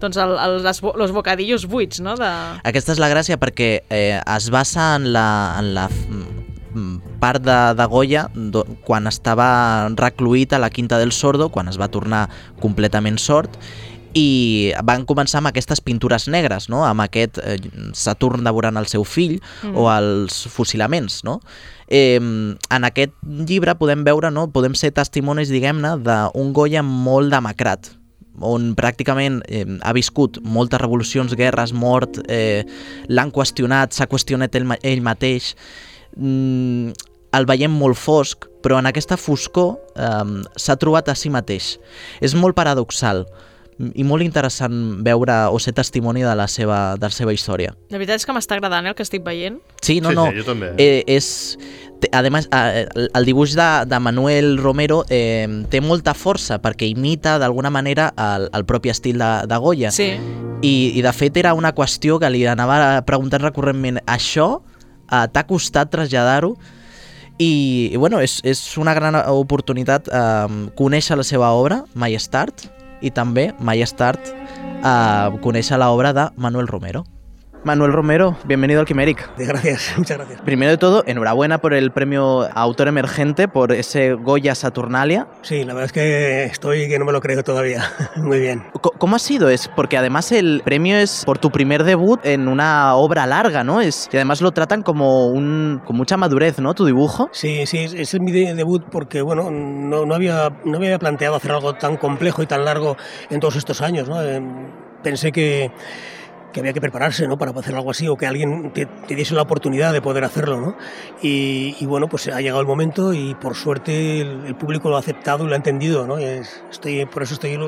[0.00, 2.16] doncs el, el, les, los bocadillos buits, no?
[2.18, 2.30] De...
[2.68, 5.26] Aquesta és la gràcia perquè eh, es basa en la,
[5.58, 9.50] en la mm, part de, de Goya do, quan estava
[9.98, 12.28] recluït a la Quinta del Sordo, quan es va tornar
[12.62, 13.58] completament sord,
[14.16, 16.84] i van començar amb aquestes pintures negres, no?
[16.86, 17.58] amb aquest eh,
[17.96, 19.74] Saturn devorant el seu fill mm.
[19.76, 21.20] o els fusilaments.
[21.28, 21.38] No?
[21.88, 24.48] Eh, en aquest llibre podem veure, no?
[24.54, 27.92] podem ser testimonis, diguem-ne, d'un Goya molt demacrat,
[28.44, 32.64] on pràcticament eh, ha viscut moltes revolucions, guerres, mort, eh,
[33.08, 35.54] l'han qüestionat, s'ha qüestionat ell, ell mateix,
[36.16, 36.94] mm,
[37.38, 41.76] el veiem molt fosc, però en aquesta foscor eh, s'ha trobat a si mateix.
[42.20, 43.26] És molt paradoxal
[43.94, 47.74] i molt interessant veure o ser testimoni de la seva, de la seva història.
[47.92, 49.60] La veritat és que m'està agradant eh, el que estic veient.
[49.82, 50.24] Sí, no, Sí, no.
[50.32, 50.72] sí, jo també.
[50.82, 51.28] Eh, és,
[52.02, 57.36] té- además, eh, el dibuix de, de Manuel Romero eh, té molta força perquè imita
[57.38, 59.92] d'alguna manera el, el propi estil de, de Goya.
[59.94, 60.10] Sí.
[60.62, 64.56] I, I de fet era una qüestió que li anava preguntant recurrentment això
[65.06, 66.56] eh, t'ha costat traslladar-ho
[67.38, 72.66] i, i bueno, és, és una gran oportunitat eh, conèixer la seva obra, My Start,
[73.00, 77.04] i també My Start eh, conèixer l'obra de Manuel Romero.
[77.64, 79.28] Manuel Romero, bienvenido al Quiméric.
[79.36, 80.40] Gracias, muchas gracias.
[80.42, 85.26] Primero de todo, enhorabuena por el premio a autor emergente, por ese Goya Saturnalia.
[85.42, 87.82] Sí, la verdad es que estoy que no me lo creo todavía.
[88.16, 88.64] Muy bien.
[88.98, 89.50] ¿Cómo ha sido?
[89.50, 93.80] Es porque además el premio es por tu primer debut en una obra larga, ¿no?
[93.80, 96.74] Es, y además lo tratan como un, con mucha madurez, ¿no?
[96.74, 97.28] Tu dibujo.
[97.32, 101.50] Sí, sí, es, mi de- debut porque, bueno, no, no, había, no había planteado hacer
[101.50, 102.96] algo tan complejo y tan largo
[103.30, 104.22] en todos estos años, ¿no?
[104.22, 104.68] Em,
[105.02, 105.70] Pensé que,
[106.52, 107.36] que había que prepararse, ¿no?
[107.36, 110.76] Para hacer algo así o que alguien te, diese la oportunidad de poder hacerlo, ¿no?
[111.22, 115.44] Y, bueno, pues ha llegado el momento y por suerte el, público lo ha aceptado
[115.44, 116.18] y lo ha entendido, ¿no?
[116.18, 117.58] Estoy, por eso estoy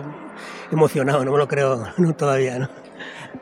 [0.70, 2.70] emocionado, no me lo creo no, todavía.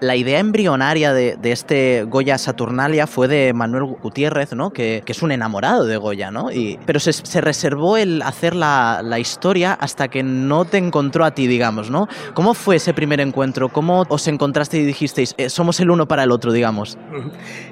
[0.01, 4.71] La idea embrionaria de, de este Goya Saturnalia fue de Manuel Gutiérrez, ¿no?
[4.71, 6.53] Que, que es un enamorado de Goya, ¿no?
[6.53, 11.25] Y, pero se, se reservó el hacer la, la historia hasta que no te encontró
[11.25, 12.09] a ti, digamos, ¿no?
[12.35, 13.69] ¿Cómo fue ese primer encuentro?
[13.71, 16.99] ¿Cómo os encontraste y dijisteis, eh, somos el uno para el otro, digamos?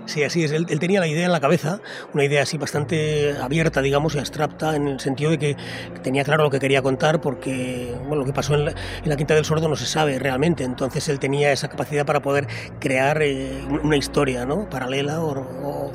[0.07, 0.53] Sí, así es.
[0.53, 1.81] Él, tenía la idea en la cabeza,
[2.15, 5.57] una idea así bastante abierta, digamos, y abstracta, en el sentido de que
[6.03, 8.65] tenía claro lo que quería contar, porque bueno, lo que pasó en
[9.05, 10.65] la Quinta del Sordo no se sabe realmente.
[10.65, 12.47] Entonces él tenía esa capacidad para poder
[12.81, 14.71] crear eh, una historia ¿no?
[14.71, 15.21] paralela.
[15.21, 15.93] O, o-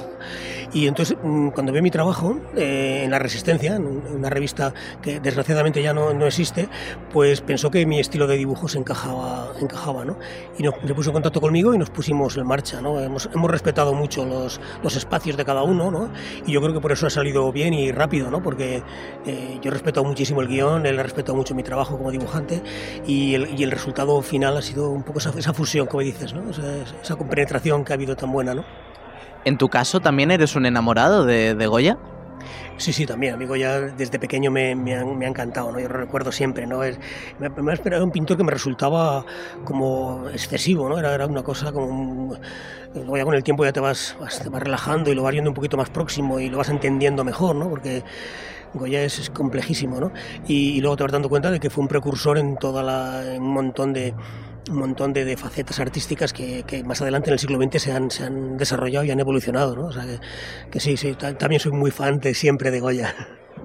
[0.74, 4.30] Y entonces, mm, cuando vio mi trabajo eh, en La Resistencia, en un- en una
[4.30, 6.70] revista que desgraciadamente ya no, no existe,
[7.12, 10.18] pues pensó que mi estilo de dibujo se encajaba, encajaba ¿no?
[10.58, 13.00] Y nos, se puso en contacto conmigo y nos pusimos en marcha, ¿no?
[13.02, 16.10] Hemos, hemos respetado mucho los, los espacios de cada uno, ¿no?
[16.46, 18.42] Y yo creo que por eso ha salido bien y rápido, ¿no?
[18.42, 18.82] Porque
[19.26, 22.62] eh, yo he respetado muchísimo el guion, él ha respetado mucho mi trabajo como dibujante
[23.06, 26.44] y el, y el resultado final ha sido un poco esa, fusión, como dices, ¿no?
[26.50, 28.64] Esa compenetración que ha habido tan buena, ¿no?
[29.46, 31.98] ¿En tu caso también eres un enamorado de, de Goya?
[32.78, 33.36] Sí, sí, también.
[33.36, 35.80] Amigo, ya desde pequeño me, me, ha, me ha encantado, ¿no?
[35.80, 36.84] Yo lo recuerdo siempre, ¿no?
[36.84, 37.00] Es,
[37.40, 39.24] me, ha esperado un pintor que me resultaba
[39.64, 40.98] como excesivo, ¿no?
[40.98, 41.86] Era, era una cosa como...
[41.88, 42.40] un-
[42.94, 45.50] ya con el tiempo ya te vas, vas, te vas relajando y lo vas viendo
[45.50, 47.70] un poquito más próximo y lo vas entendiendo mejor, ¿no?
[47.70, 48.04] Porque
[48.74, 50.12] Goya es, es complejísimo, ¿no?
[50.48, 53.36] Y, y luego te vas dando cuenta de que fue un precursor en toda la...
[53.36, 54.14] en un montón de
[54.70, 59.06] un montón de, facetas artísticas que, más adelante en el siglo XX se han, desarrollado
[59.06, 59.86] y han evolucionado, ¿no?
[59.88, 60.06] O sea
[60.70, 63.16] que, sí, sí, ta- también soy muy fan de siempre de Goya.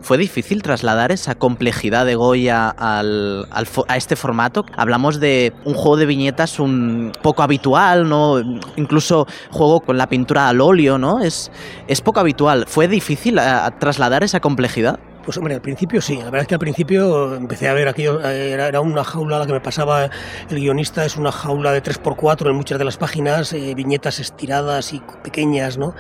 [0.01, 4.67] ¿Fue difícil trasladar esa complejidad de Goya al, a este formato?
[4.77, 8.39] Hablamos de un juego de viñetas un poco habitual, ¿no?
[8.77, 11.21] Incluso juego con la pintura al óleo, ¿no?
[11.21, 11.51] Es,
[11.89, 12.67] es poco habitual.
[12.69, 13.43] ¿Fue difícil eh,
[13.79, 14.99] trasladar esa complejidad?
[15.27, 18.21] Pues hombre, al principio sí, la verdad es que al principio empecé a ver aquello,
[18.25, 22.49] eh, era, una jaula la que me pasaba el guionista, es una jaula de 3x4
[22.49, 25.95] en muchas de las páginas, eh, viñetas estiradas y pequeñas, ¿no?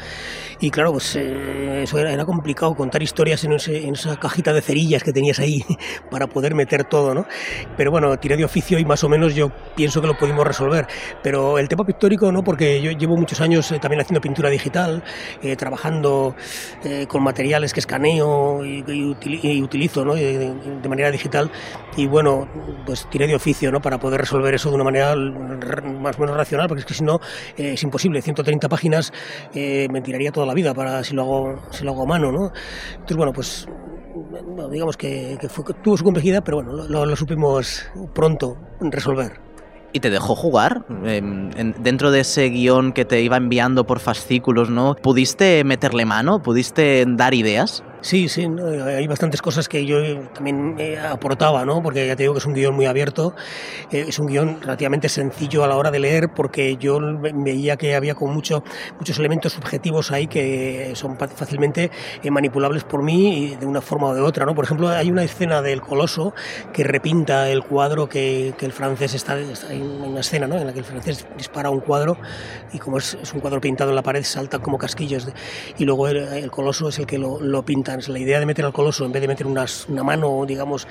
[0.60, 4.52] Y claro, pues eh, eso era, era complicado, contar historias en, ese- en esa cajita
[4.52, 5.64] de cerillas que tenías ahí
[6.10, 7.26] para poder meter todo, ¿no?
[7.76, 10.86] Pero bueno, tiré de oficio y más o menos yo pienso que lo pudimos resolver.
[11.24, 12.44] Pero el tema pictórico, ¿no?
[12.44, 15.02] Porque yo llevo muchos años eh, también haciendo pintura digital,
[15.42, 16.36] eh, trabajando
[16.84, 20.14] eh, con materiales que escaneo y, y y utilizo ¿no?
[20.14, 21.50] de, de, manera digital
[21.96, 22.48] y bueno,
[22.84, 23.80] pues tiré de oficio ¿no?
[23.80, 27.04] para poder resolver eso de una manera más o menos racional, porque es que si
[27.04, 27.20] no
[27.56, 29.12] eh, es imposible, 130 páginas
[29.54, 32.30] eh, me tiraría toda la vida para si lo hago, si lo hago a mano.
[32.30, 32.50] ¿no?
[32.92, 33.66] Entonces bueno, pues
[34.70, 39.46] digamos que, que, fue, tuvo su complejidad, pero bueno, lo, lo supimos pronto resolver
[39.96, 41.48] y te dejó jugar em,
[41.78, 44.94] dentro de ese guion que te iba enviando por fascículos, ¿no?
[44.94, 46.40] ¿Pudiste meterle mano?
[46.42, 47.82] ¿Pudiste dar ideas?
[48.06, 48.46] Sí, sí,
[48.84, 49.96] hay bastantes cosas que yo
[50.28, 50.76] también
[51.10, 51.82] aportaba, ¿no?
[51.82, 53.34] porque ya te digo que es un guion muy abierto,
[53.90, 57.96] eh, es un guion relativamente sencillo a la hora de leer porque yo veía que
[57.96, 58.62] había con mucho,
[59.00, 61.90] muchos elementos subjetivos ahí que son fácilmente
[62.22, 64.46] eh, manipulables por mí de una forma o de otra.
[64.46, 64.54] ¿no?
[64.54, 66.32] Por ejemplo, hay una escena del Coloso
[66.72, 70.56] que repinta el cuadro que, que el francés está, está, en una escena ¿no?
[70.56, 72.16] en la que el francés dispara un cuadro
[72.72, 75.32] y como es, es un cuadro pintado en la pared salta como casquillos de,
[75.76, 78.64] y luego el, el, Coloso es el que lo, lo pinta la idea de meter
[78.64, 80.86] al coloso en vez de meter unas, una mano, digamos,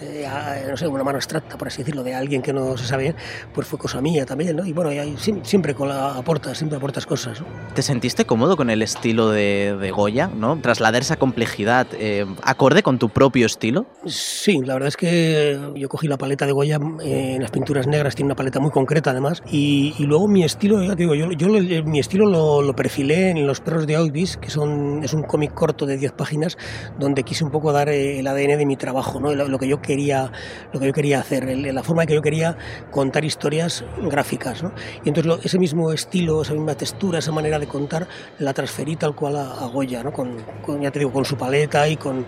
[0.00, 0.26] eh,
[0.68, 3.14] no sé, una mano abstracta, por así decirlo, de alguien que no se sabe
[3.52, 4.64] pues fue cosa mía también, ¿no?
[4.64, 7.46] Y bueno, y siempre con la aportas, siempre aportas cosas, ¿no?
[7.74, 10.60] ¿Te sentiste cómodo con el estilo de, de Goya, ¿no?
[10.60, 13.86] Trasladar esa complejidad eh, acorde con tu propio estilo.
[14.06, 17.86] Sí, la verdad es que yo cogí la paleta de Goya eh, en las pinturas
[17.86, 21.30] negras, tiene una paleta muy concreta además, y, y luego mi estilo, ya digo, yo,
[21.32, 21.48] yo
[21.84, 25.54] mi estilo lo, lo, perfilé en Los perros de Auschwitz, que son, es un cómic
[25.54, 26.56] corto de 10 páginas,
[26.98, 29.34] donde quise un poco dar el ADN de mi trabajo, ¿no?
[29.34, 30.30] Lo, lo que yo quería,
[30.72, 32.56] lo que yo quería hacer, la forma en que yo quería
[32.90, 34.62] contar historias gráficas.
[35.04, 38.06] Y entonces ese mismo estilo, esa misma textura, esa manera de contar,
[38.38, 40.04] la transferí tal cual a, a Goya.
[40.12, 42.26] Con, con, ya te digo, con su paleta y con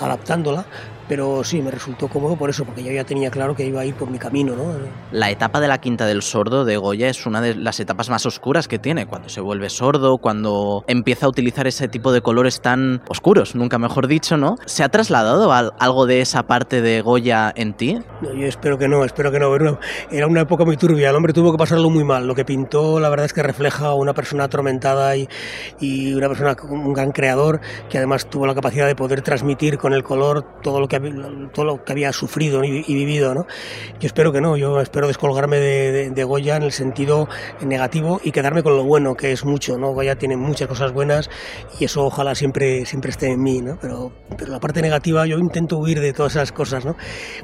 [0.00, 0.66] adaptándola
[1.12, 3.84] pero sí, me resultó cómodo por eso, porque yo ya tenía claro que iba a
[3.84, 4.56] ir por mi camino.
[4.56, 4.72] ¿no?
[5.10, 8.24] La etapa de la Quinta del Sordo de Goya es una de las etapas más
[8.24, 12.62] oscuras que tiene, cuando se vuelve sordo, cuando empieza a utilizar ese tipo de colores
[12.62, 14.56] tan oscuros, nunca mejor dicho, ¿no?
[14.64, 17.98] ¿Se ha trasladado algo de esa parte de Goya en ti?
[18.22, 19.54] No, yo espero que no, espero que no.
[20.10, 22.26] Era una época muy turbia, el hombre tuvo que pasarlo muy mal.
[22.26, 25.28] Lo que pintó, la verdad es que refleja a una persona atormentada y,
[25.78, 29.92] y una persona, un gran creador, que además tuvo la capacidad de poder transmitir con
[29.92, 31.01] el color todo lo que,
[31.52, 33.34] todo lo que había sufrido y, y vivido.
[33.34, 33.46] ¿no?
[34.00, 37.28] Yo espero que no, yo espero descolgarme de, de, de, Goya en el sentido
[37.60, 39.78] negativo y quedarme con lo bueno, que es mucho.
[39.78, 39.92] ¿no?
[39.92, 41.30] Goya tiene muchas cosas buenas
[41.78, 43.60] y eso ojalá siempre, siempre esté en mí.
[43.60, 43.78] ¿no?
[43.80, 46.84] Pero, pero la parte negativa yo intento huir de todas esas cosas.
[46.84, 46.96] ¿no?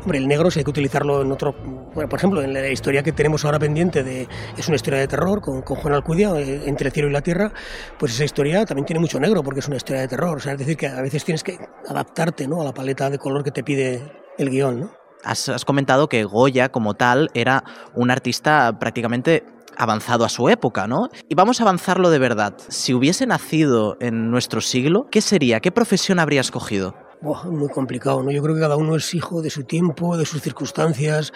[0.02, 1.54] Hombre, el negro si hay que utilizarlo en otro...
[1.94, 4.28] Bueno, por ejemplo, en la historia que tenemos ahora pendiente de...
[4.56, 7.22] Es una historia de terror con, con Juan Alcudia, eh, Entre el cielo y la
[7.22, 7.52] tierra,
[7.98, 10.36] pues esa historia también tiene mucho negro porque es una historia de terror.
[10.36, 12.60] O sea, es decir, que a veces tienes que adaptarte ¿no?
[12.60, 14.02] a la paleta de color que te pide
[14.38, 14.90] el guion, ¿no?
[15.24, 19.44] Has, has, comentado que Goya, como tal, era un artista prácticamente
[19.76, 21.08] avanzado a su época, ¿no?
[21.28, 22.54] Y vamos a avanzarlo de verdad.
[22.68, 25.60] Si hubiese nacido en nuestro siglo, ¿qué sería?
[25.60, 26.94] ¿Qué profesión habría escogido?
[27.20, 28.30] Buah, muy complicado, ¿no?
[28.30, 31.32] Yo creo que cada uno es hijo de su tiempo, de sus circunstancias.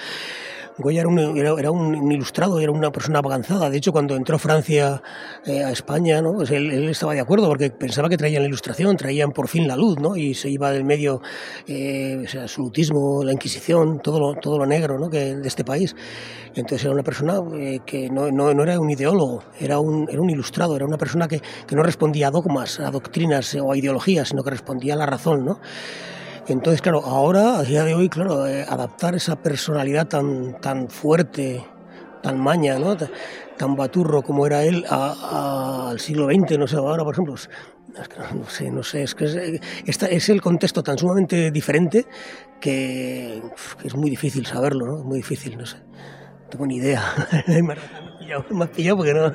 [0.83, 3.71] Goya era un, era, era un, ilustrado, era una persona avanzada.
[3.71, 5.03] De hecho, cuando entró Francia
[5.47, 6.33] eh, a España, ¿no?
[6.35, 9.67] pues él, él, estaba de acuerdo porque pensaba que traían la ilustración, traían por fin
[9.67, 10.17] la luz, ¿no?
[10.17, 11.21] y se iba del medio
[11.67, 15.09] eh, sea, absolutismo, la Inquisición, todo lo, todo lo negro ¿no?
[15.09, 15.95] que, de este país.
[16.55, 20.21] Entonces era una persona eh, que no, no, no, era un ideólogo, era un, era
[20.21, 23.77] un ilustrado, era una persona que, que no respondía a dogmas, a doctrinas o a
[23.77, 25.45] ideologías, sino que respondía a la razón.
[25.45, 25.61] ¿no?
[26.49, 31.65] Entonces, claro, ahora, a día de hoy, claro, eh, adaptar esa personalidad tan, tan fuerte,
[32.23, 32.97] tan maña, ¿no?
[33.57, 37.37] tan baturro como era él al siglo XX, no sé, ahora, por ejemplo,
[38.35, 42.07] no sé, no sé, es que es, es el contexto tan sumamente diferente
[42.61, 43.41] que,
[43.85, 45.05] es muy difícil saberlo, ¿no?
[45.05, 45.77] Muy difícil, no sé.
[45.77, 47.03] No tengo ni idea.
[48.51, 49.33] me has pillado porque no,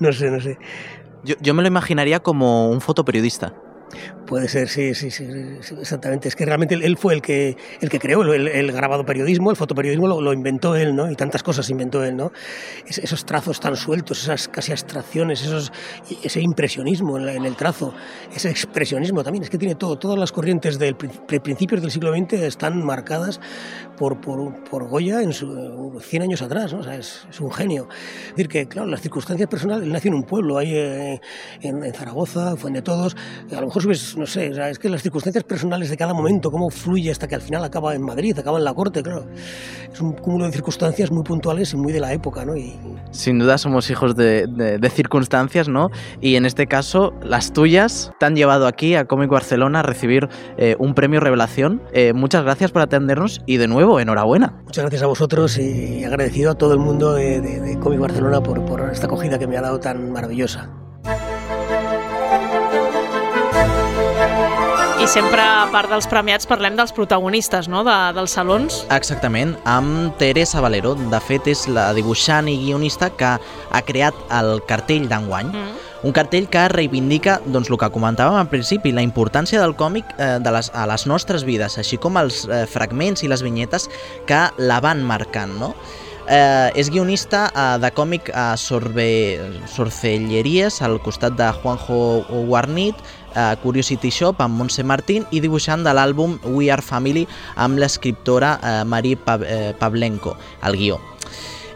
[0.00, 0.58] no sé, no sé.
[1.22, 3.54] Yo me lo imaginaría como un fotoperiodista.
[4.26, 5.26] Puede ser, sí, sí, sí,
[5.78, 6.28] exactamente.
[6.28, 9.56] Es que realmente él fue el que, el que creó el, el grabado periodismo, el
[9.56, 11.10] fotoperiodismo lo, lo, inventó él, ¿no?
[11.10, 12.32] Y tantas cosas inventó él, ¿no?
[12.86, 15.72] Es, esos trazos tan sueltos, esas casi abstracciones, esos,
[16.22, 17.92] ese impresionismo en, la, en, el trazo,
[18.34, 19.44] ese expresionismo también.
[19.44, 23.40] Es que tiene todo, todas las corrientes del principios del siglo XX están marcadas
[23.98, 26.80] por, por, por Goya en su, 100 años atrás, ¿no?
[26.80, 27.88] O sea, es, es, un genio.
[28.24, 31.20] Es decir, que, claro, las circunstancias personales, él nació en un pueblo, ahí eh,
[31.60, 33.14] en, en Zaragoza, fue de todos,
[33.52, 36.14] a lo mejor subes no sé, o sea, es que las circunstancias personales de cada
[36.14, 39.26] momento, cómo fluye hasta que al final acaba en Madrid, acaba en la corte, claro.
[39.92, 42.56] Es un cúmulo de circunstancias muy puntuales y muy de la época, ¿no?
[42.56, 42.74] Y...
[43.10, 45.90] Sin duda somos hijos de, de, de, circunstancias, ¿no?
[46.20, 50.28] Y en este caso, las tuyas te han llevado aquí a Cómic Barcelona a recibir
[50.56, 51.82] eh, un premio Revelación.
[51.92, 54.60] Eh, muchas gracias por atendernos y de nuevo, enhorabuena.
[54.64, 58.42] Muchas gracias a vosotros y agradecido a todo el mundo de, de, de Cómic Barcelona
[58.42, 60.83] por, por esta acogida que me ha dado tan maravillosa.
[65.04, 68.78] I sempre, a part dels premiats, parlem dels protagonistes, no?, de, dels salons.
[68.94, 70.94] Exactament, amb Teresa Valero.
[70.96, 75.50] De fet, és la dibuixant i guionista que ha creat el cartell d'enguany.
[75.52, 75.82] Mm.
[76.08, 80.38] Un cartell que reivindica doncs, el que comentàvem al principi, la importància del còmic eh,
[80.40, 83.90] de les, a les nostres vides, així com els eh, fragments i les vinyetes
[84.24, 85.52] que la van marcant.
[85.60, 85.74] No?
[86.24, 89.36] Eh, és guionista eh, de còmic a Sorbe,
[89.68, 92.96] Sorcelleries, al costat de Juanjo Guarnit,
[93.34, 97.26] eh, Curiosity Shop amb Montse Martín i dibuixant de l'àlbum We Are Family
[97.60, 101.00] amb l'escriptora eh, Marie eh, Pavlenko, al guió.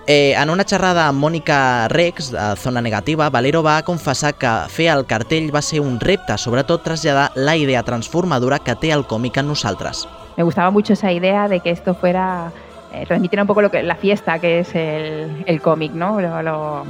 [0.08, 4.86] Eh, en una xerrada amb Mònica Rex, de Zona Negativa, Valero va confessar que fer
[4.94, 9.36] el cartell va ser un repte, sobretot traslladar la idea transformadora que té el còmic
[9.36, 10.06] en nosaltres.
[10.38, 12.50] Me gustaba mucho esa idea de que esto fuera
[12.92, 16.20] eh, transmitiera un poco lo que la fiesta que es el, el cómic, ¿no?
[16.20, 16.84] Lo, lo,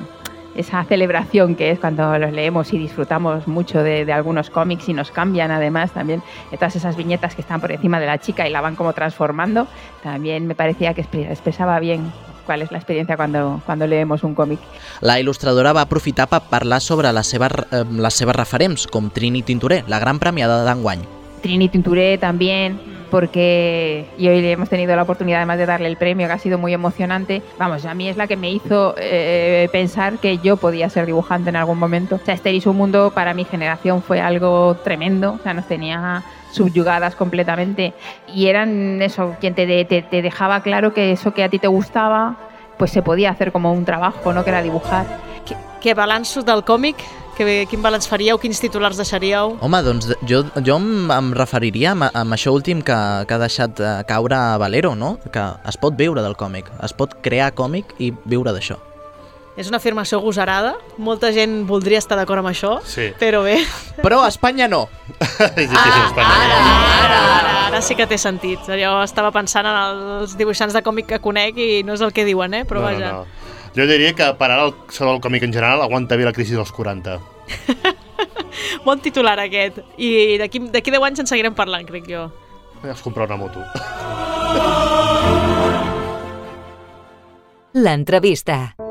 [0.55, 4.93] esa celebración que es cuando los leemos y disfrutamos mucho de, de, algunos cómics y
[4.93, 8.51] nos cambian además también todas esas viñetas que están por encima de la chica y
[8.51, 9.69] la van como transformando,
[10.03, 12.11] también me parecía que expresaba bien
[12.49, 14.59] cuál es la experiencia cuando, cuando leemos un còmic.
[15.05, 19.43] La il·lustradora va aprofitar per parlar sobre les seves, eh, les seves referents, com Trini
[19.45, 21.05] Tinturé, la gran premiada d'enguany.
[21.43, 26.27] Trini Tinturé también, porque y hoy hemos tenido la oportunidad además de darle el premio
[26.27, 27.43] que ha sido muy emocionante.
[27.59, 31.51] Vamos, a mí es la que me hizo eh, pensar que yo podía ser dibujante
[31.51, 32.17] en algún momento.
[32.17, 35.67] O sea, Esther y su mundo para mi generación fue algo tremendo, o sea, nos
[35.67, 37.93] tenía subyugadas completamente
[38.27, 41.69] y eran eso, quien te, te, te dejaba claro que eso que a ti te
[41.69, 42.37] gustaba
[42.79, 44.45] pues se podía hacer como un trabajo, ¿no?
[44.45, 45.05] que era dibujar.
[45.79, 46.99] Què balanços del còmic?
[47.39, 48.35] Que, quin balanç faríeu?
[48.43, 49.53] Quins titulars deixaríeu?
[49.63, 52.97] Home, doncs jo, jo em, em referiria amb, amb això últim que,
[53.31, 55.15] que ha deixat eh, caure Valero, no?
[55.31, 58.81] Que es pot viure del còmic, es pot crear còmic i viure d'això.
[59.59, 63.09] És una afirmació gosarada, molta gent voldria estar d'acord amb això, Sí.
[63.19, 63.57] però bé,
[64.03, 64.85] Però a Espanya no.
[65.19, 66.37] és difícil Espanya.
[66.43, 66.59] ara,
[67.39, 68.67] ara, ara sí que té sentit.
[68.71, 69.79] Jo estava pensant en
[70.21, 72.65] els dibuixants de còmic que conec i no és el que diuen, eh?
[72.65, 73.13] però no, vaja.
[73.13, 73.48] no, no.
[73.77, 76.57] Jo diria que per ara el, sobre el còmic en general aguanta bé la crisi
[76.57, 77.19] dels 40.
[78.87, 79.81] Bon titular aquest.
[80.01, 82.29] I d'aquí d'aquí 10 anys en seguirem parlant, crec jo.
[82.87, 83.65] Es comprar una moto.
[87.75, 88.88] L'entrevista.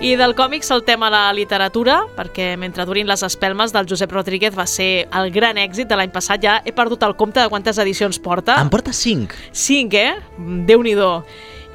[0.00, 4.52] I del còmic saltem a la literatura, perquè mentre durin les espelmes del Josep Rodríguez
[4.56, 6.42] va ser el gran èxit de l'any passat.
[6.44, 8.58] Ja he perdut el compte de quantes edicions porta.
[8.60, 9.34] Em porta 5.
[9.56, 10.12] Cinc, eh?
[10.36, 11.24] Déu-n'hi-do.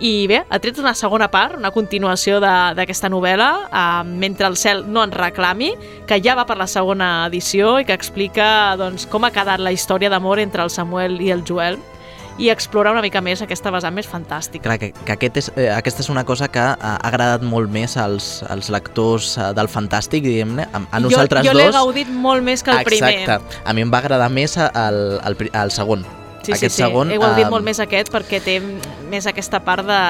[0.02, 4.56] I bé, ha tret una segona part, una continuació de- d'aquesta novel·la, eh, Mentre el
[4.58, 5.74] cel no en reclami,
[6.08, 9.72] que ja va per la segona edició i que explica doncs, com ha quedat la
[9.72, 11.78] història d'amor entre el Samuel i el Joel
[12.40, 14.64] i explora una mica més aquesta vessant més fantàstica.
[14.66, 17.98] Clar, que, que aquest és, eh, aquesta és una cosa que ha, agradat molt més
[18.00, 20.68] als, als lectors eh, del Fantàstic, diguem-ne.
[20.72, 21.76] A, a nosaltres jo jo l'he dos...
[21.76, 23.14] gaudit molt més que el primer.
[23.22, 23.62] Exacte.
[23.66, 26.06] A mi em va agradar més el, el, el segon.
[26.42, 26.84] Sí, Aquest sí, sí.
[26.86, 28.58] segon, He gaudit eh, molt més aquest perquè té
[29.12, 30.02] més aquesta part de...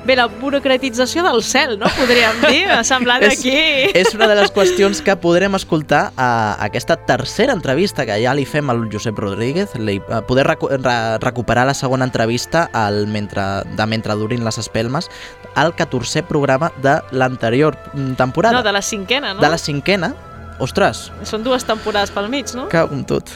[0.00, 1.88] Bé, la burocratització del cel, no?
[1.98, 2.62] Podríem dir.
[2.70, 3.52] M'ha semblat És- aquí.
[3.98, 8.46] És una de les qüestions que podrem escoltar a aquesta tercera entrevista que ja li
[8.48, 13.42] fem al Josep Rodríguez, li, a poder recu re recuperar la segona entrevista al mentre,
[13.76, 15.10] de Mentre durin les espelmes,
[15.54, 18.56] al 14è programa de l'anterior mm, temporada.
[18.56, 19.40] No, de la cinquena, no?
[19.42, 20.14] de la cinquena.
[20.60, 22.68] Ostres, Són dues temporades pel mig, no?
[22.68, 23.30] cago en tot.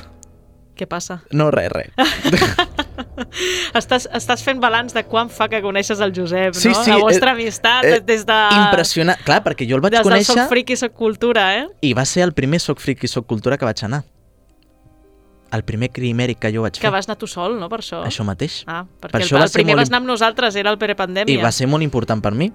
[0.75, 1.21] Què passa?
[1.31, 1.93] No, res, res.
[3.79, 6.83] Estàs, estàs fent balanç de quan fa que coneixes el Josep, Sí, no?
[6.85, 8.37] sí, la vostra eh, amistat eh, des de...
[8.59, 9.19] Impressionant.
[9.27, 11.65] Clar, perquè jo el vaig Des del conèixer Soc Fric i Soc Cultura, eh?
[11.83, 14.03] i va ser el primer Soc Fric i Soc Cultura que vaig anar.
[15.55, 16.91] El primer crimèric que jo vaig Que fer.
[16.95, 17.69] vas anar tu sol, no?
[17.71, 18.03] Per això.
[18.07, 18.63] Això mateix.
[18.67, 21.35] Ah, perquè Per el, això el primer molt vas anar amb nosaltres, era el prepandèmia.
[21.35, 22.51] I va ser molt important per mi.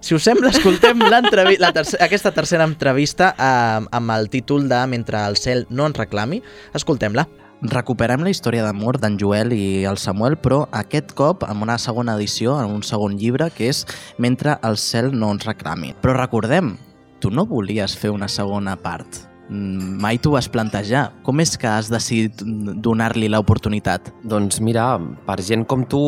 [0.00, 5.20] Si us sembla, escoltem la terce aquesta tercera entrevista eh, amb el títol de Mentre
[5.26, 6.42] el cel no ens reclami.
[6.74, 7.26] Escoltem-la.
[7.58, 12.14] Recuperem la història d'amor d'en Joel i el Samuel, però aquest cop amb una segona
[12.14, 13.84] edició, en un segon llibre, que és
[14.16, 15.96] Mentre el cel no ens reclami.
[16.02, 16.76] Però recordem,
[17.18, 19.26] tu no volies fer una segona part.
[19.48, 21.08] Mm, Mai t'ho vas plantejar.
[21.24, 22.42] Com és que has decidit
[22.84, 24.12] donar-li l'oportunitat?
[24.28, 24.90] Doncs mira,
[25.26, 26.02] per gent com tu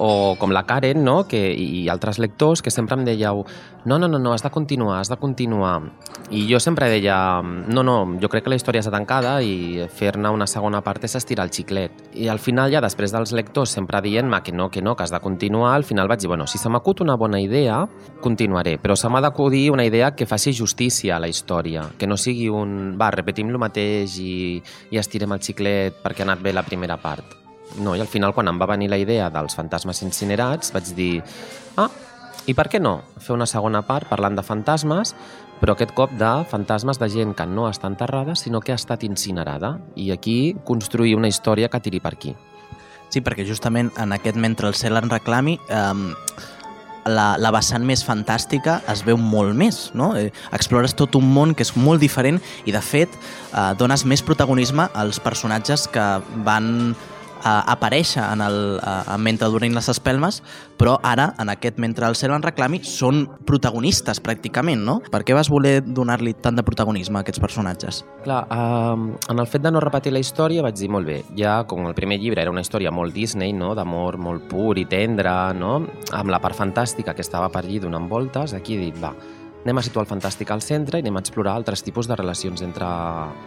[0.00, 1.22] o com la Karen no?
[1.28, 3.44] que, i altres lectors que sempre em dèieu
[3.84, 5.82] no, no, no, no, has de continuar, has de continuar.
[6.30, 10.30] I jo sempre deia, no, no, jo crec que la història està tancada i fer-ne
[10.30, 12.04] una segona part és estirar el xiclet.
[12.14, 15.14] I al final ja després dels lectors sempre dient-me que no, que no, que has
[15.14, 17.80] de continuar, al final vaig dir, bueno, si se m'acut una bona idea,
[18.20, 22.16] continuaré, però se m'ha d'acudir una idea que faci justícia a la història, que no
[22.20, 24.60] sigui un, va, repetim el mateix i,
[24.90, 27.36] i estirem el xiclet perquè ha anat bé la primera part.
[27.78, 31.12] No, i al final quan em va venir la idea dels fantasmes incinerats vaig dir,
[31.78, 31.88] ah,
[32.48, 35.14] I per què no fer una segona part parlant de fantasmes,
[35.60, 39.04] però aquest cop de fantasmes de gent que no està enterrada, sinó que ha estat
[39.04, 39.76] incinerada.
[39.94, 42.34] I aquí construir una història que tiri per aquí.
[43.10, 46.14] Sí, perquè justament en aquest Mentre el cel en reclami eh,
[47.10, 50.12] la, la vessant més fantàstica es veu molt més, no?
[50.16, 53.16] Eh, explores tot un món que és molt diferent i, de fet,
[53.52, 56.06] eh, dones més protagonisme als personatges que
[56.46, 56.94] van
[57.40, 60.42] eh, aparèixer en el, eh, mentre durin les espelmes,
[60.80, 64.98] però ara, en aquest Mentre el cel en reclami, són protagonistes pràcticament, no?
[65.12, 68.02] Per què vas voler donar-li tant de protagonisme a aquests personatges?
[68.24, 71.64] Clar, eh, en el fet de no repetir la història vaig dir, molt bé, ja
[71.66, 73.74] com el primer llibre era una història molt Disney, no?
[73.74, 75.86] d'amor molt pur i tendre, no?
[76.12, 79.14] amb la part fantàstica que estava per allí donant voltes, aquí he dit, va,
[79.64, 82.62] anem a situar el fantàstic al centre i anem a explorar altres tipus de relacions
[82.64, 82.86] entre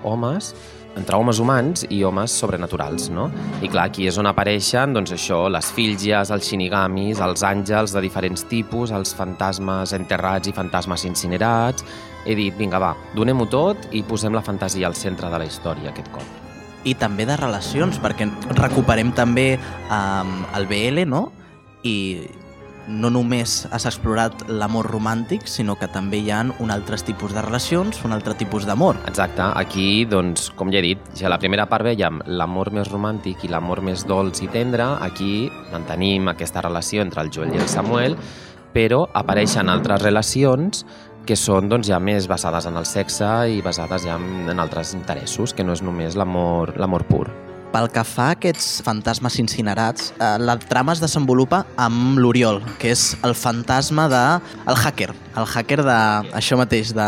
[0.06, 0.52] homes,
[0.98, 3.30] entre homes humans i homes sobrenaturals, no?
[3.66, 8.04] I clar, aquí és on apareixen, doncs això, les filges, els shinigamis, els àngels de
[8.06, 11.86] diferents tipus, els fantasmes enterrats i fantasmes incinerats...
[12.24, 15.90] He dit, vinga, va, donem-ho tot i posem la fantasia al centre de la història
[15.90, 16.24] aquest cop.
[16.88, 19.58] I també de relacions, perquè recuperem també
[19.92, 21.26] um, el BL, no?
[21.84, 22.24] I
[22.88, 27.42] no només has explorat l'amor romàntic, sinó que també hi ha un altres tipus de
[27.42, 29.00] relacions, un altre tipus d'amor.
[29.08, 29.46] Exacte.
[29.56, 33.52] Aquí, doncs, com ja he dit, ja la primera part veiem l'amor més romàntic i
[33.52, 34.94] l'amor més dolç i tendre.
[35.06, 38.18] Aquí mantenim aquesta relació entre el Joel i el Samuel,
[38.74, 40.84] però apareixen altres relacions
[41.24, 45.56] que són doncs, ja més basades en el sexe i basades ja en altres interessos,
[45.56, 47.30] que no és només l'amor pur.
[47.74, 52.92] Pel que fa a aquests fantasmes incinerats, eh, la trama es desenvolupa amb l'Oriol, que
[52.94, 54.20] és el fantasma de...
[54.70, 55.96] el hacker, el hacker de
[56.38, 57.08] això mateix, de,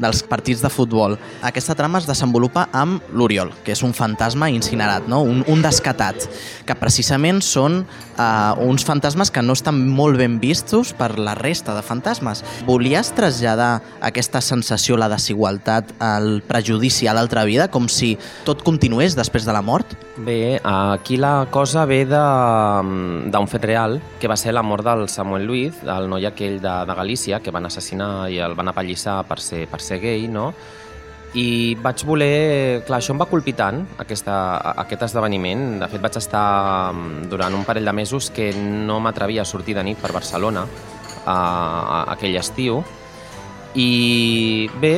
[0.00, 1.18] dels partits de futbol.
[1.44, 5.20] Aquesta trama es desenvolupa amb l'Oriol, que és un fantasma incinerat, no?
[5.20, 6.24] un, un descatat,
[6.64, 11.76] que precisament són eh, uns fantasmes que no estan molt ben vistos per la resta
[11.76, 12.40] de fantasmes.
[12.64, 18.14] Volies traslladar aquesta sensació, la desigualtat, el prejudici a l'altra vida, com si
[18.48, 20.05] tot continués després de la mort?
[20.16, 25.44] Bé, aquí la cosa ve d'un fet real, que va ser la mort del Samuel
[25.44, 29.36] Luiz, el noi aquell de, de Galícia, que van assassinar i el van apallissar per
[29.44, 30.52] ser, per ser gay, no?
[31.36, 32.80] I vaig voler...
[32.86, 34.36] Clar, això em va colpir tant, aquesta,
[34.86, 35.66] aquest esdeveniment.
[35.82, 36.94] De fet, vaig estar
[37.28, 40.64] durant un parell de mesos que no m'atrevia a sortir de nit per Barcelona
[41.26, 42.80] a, a aquell estiu.
[43.76, 44.94] I bé,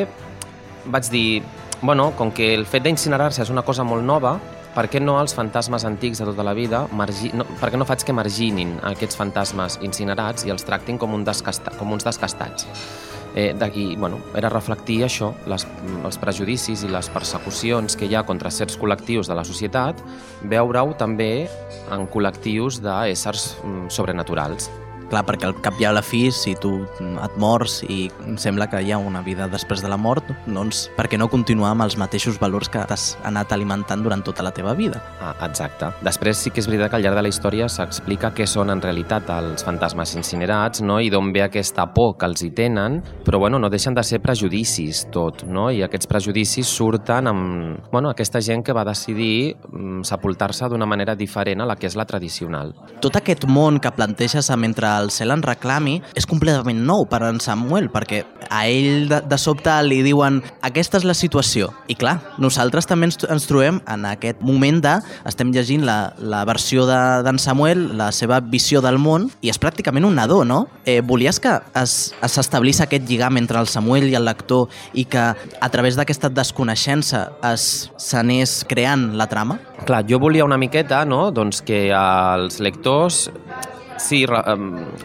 [0.86, 1.42] vaig dir,
[1.82, 4.36] bueno, com que el fet d'incinerar-se és una cosa molt nova,
[4.78, 7.32] per què no els fantasmes antics de tota la vida, margi...
[7.34, 11.26] no, per què no faig que marginin aquests fantasmes incinerats i els tractin com, un
[11.26, 11.74] descasta...
[11.80, 12.68] com uns descastats?
[13.34, 15.66] Eh, D'aquí, bueno, era reflectir això, les,
[16.06, 19.98] els prejudicis i les persecucions que hi ha contra certs col·lectius de la societat,
[20.46, 21.48] veure-ho també
[21.90, 24.70] en col·lectius d'éssers mm, sobrenaturals.
[25.08, 28.80] Clar, perquè al cap i a la fi, si tu et mors i sembla que
[28.84, 31.96] hi ha una vida després de la mort, doncs per què no continuar amb els
[32.00, 35.00] mateixos valors que t'has anat alimentant durant tota la teva vida?
[35.24, 35.88] Ah, exacte.
[36.04, 38.82] Després sí que és veritat que al llarg de la història s'explica què són en
[38.84, 40.98] realitat els fantasmes incinerats no?
[41.00, 44.20] i d'on ve aquesta por que els hi tenen, però bueno, no deixen de ser
[44.24, 45.70] prejudicis tot, no?
[45.72, 51.16] i aquests prejudicis surten amb bueno, aquesta gent que va decidir mm, sepultar-se d'una manera
[51.16, 52.74] diferent a la que és la tradicional.
[53.00, 57.40] Tot aquest món que planteges mentre el cel en reclami és completament nou per en
[57.42, 61.70] Samuel, perquè a ell de, de sobte li diuen aquesta és la situació.
[61.88, 64.96] I clar, nosaltres també ens, ens trobem en aquest moment de
[65.28, 69.60] estem llegint la, la versió d'en de, Samuel, la seva visió del món, i és
[69.60, 70.64] pràcticament un nadó, no?
[70.84, 71.54] Eh, volies que
[72.28, 77.28] s'establís aquest lligam entre el Samuel i el lector i que a través d'aquesta desconeixença
[77.56, 79.58] s'anés creant la trama?
[79.86, 81.28] Clar, jo volia una miqueta no?
[81.34, 83.28] doncs que els lectors
[83.98, 84.40] sí, re,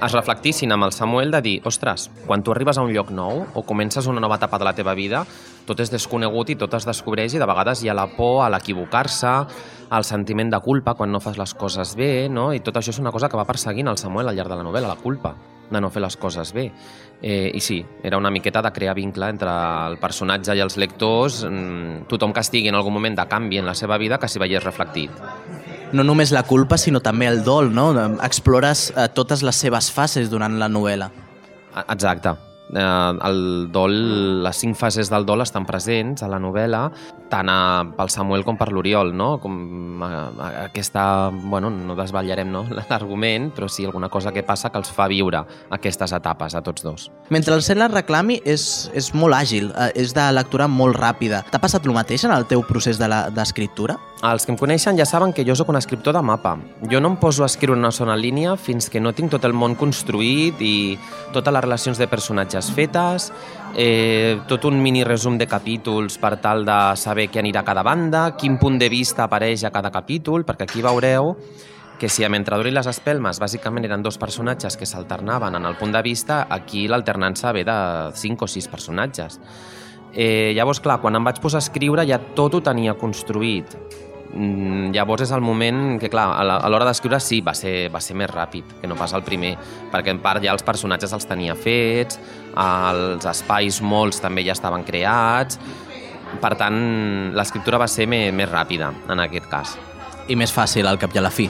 [0.06, 3.44] es reflectissin amb el Samuel de dir, ostres, quan tu arribes a un lloc nou
[3.54, 5.24] o comences una nova etapa de la teva vida,
[5.68, 8.50] tot és desconegut i tot es descobreix i de vegades hi ha la por a
[8.54, 9.34] l'equivocar-se,
[9.94, 12.52] el sentiment de culpa quan no fas les coses bé, no?
[12.54, 14.66] i tot això és una cosa que va perseguint el Samuel al llarg de la
[14.66, 15.36] novel·la, la culpa
[15.74, 16.68] de no fer les coses bé.
[17.22, 19.52] Eh, I sí, era una miqueta de crear vincle entre
[19.88, 23.66] el personatge i els lectors, mm, tothom que estigui en algun moment de canvi en
[23.66, 25.10] la seva vida que s'hi veiés reflectit
[25.94, 27.91] no només la culpa, sinó també el dol, no?
[28.26, 31.12] Explores eh, totes les seves fases durant la novel·la.
[31.88, 32.34] Exacte.
[32.74, 33.94] Eh, el dol,
[34.44, 36.88] les cinc fases del dol estan presents a la novel·la,
[37.30, 37.58] tant a,
[37.98, 39.36] pel Samuel com per l'Oriol, no?
[39.44, 42.64] Com a, a, aquesta, bueno, no desvetllarem no?
[42.89, 45.44] l'argument, però sí alguna cosa que passa que els fa viure
[45.76, 47.10] aquestes etapes a tots dos.
[47.30, 51.44] Mentre el cel reclami és, és molt àgil, eh, és de lectura molt ràpida.
[51.52, 54.00] T'ha passat el mateix en el teu procés d'escriptura?
[54.00, 56.53] De els que em coneixen ja saben que jo sóc un escriptor de mapa.
[56.88, 59.51] Jo no em poso a escriure una sola línia fins que no tinc tot el
[59.51, 60.95] món construït i
[61.36, 63.34] totes les relacions de personatges fetes,
[63.76, 67.84] eh, tot un mini resum de capítols per tal de saber què anirà a cada
[67.84, 71.36] banda, quin punt de vista apareix a cada capítol, perquè aquí veureu
[71.99, 75.76] que si a Mentrador i les Espelmes bàsicament eren dos personatges que s'alternaven en el
[75.76, 77.78] punt de vista, aquí l'alternança ve de
[78.15, 79.39] cinc o sis personatges.
[80.13, 83.76] Eh, llavors, clar, quan em vaig posar a escriure ja tot ho tenia construït.
[84.34, 88.15] Mm, llavors és el moment que, clar, a l'hora d'escriure sí, va ser, va ser
[88.17, 89.53] més ràpid que no pas el primer,
[89.93, 92.17] perquè en part ja els personatges els tenia fets,
[92.57, 95.59] els espais molts també ja estaven creats,
[96.41, 96.79] per tant,
[97.38, 99.77] l'escriptura va ser més, més ràpida en aquest cas.
[100.27, 101.45] I més fàcil al cap i a la fi.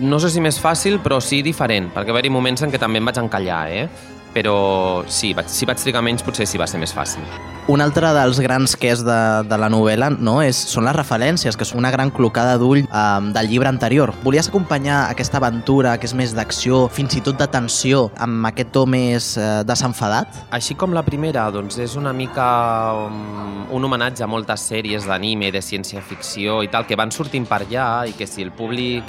[0.00, 2.98] No sé si més fàcil, però sí diferent, perquè va haver-hi moments en què també
[3.02, 4.13] em vaig encallar, eh?
[4.34, 7.22] Però sí, vaig, si vaig trigar menys potser sí va ser més fàcil.
[7.70, 11.56] Un altre dels grans que és de, de la novel·la no, és, són les referències,
[11.56, 14.12] que és una gran clocada d'ull eh, del llibre anterior.
[14.24, 18.74] Volies acompanyar aquesta aventura, que és més d'acció, fins i tot de tensió, amb aquest
[18.74, 20.44] to més eh, desenfadat?
[20.52, 22.46] Així com la primera, doncs és una mica
[23.06, 27.62] um, un homenatge a moltes sèries d'anime, de ciència-ficció i tal, que van sortint per
[27.64, 29.08] allà i que si el públic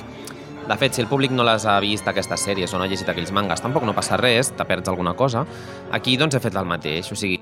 [0.68, 3.10] de fet, si el públic no les ha vist aquestes sèries o no ha llegit
[3.10, 5.46] aquells mangas, tampoc no passa res, te perds alguna cosa.
[5.94, 7.38] Aquí doncs he fet el mateix, o sigui,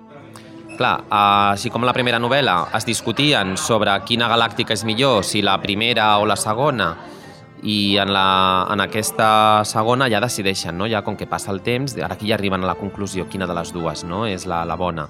[0.77, 5.59] clar, així com la primera novel·la es discutien sobre quina galàctica és millor, si la
[5.61, 6.93] primera o la segona,
[7.63, 10.87] i en, la, en aquesta segona ja decideixen, no?
[10.91, 13.55] ja com que passa el temps, ara aquí ja arriben a la conclusió quina de
[13.55, 14.25] les dues no?
[14.27, 15.07] és la, la bona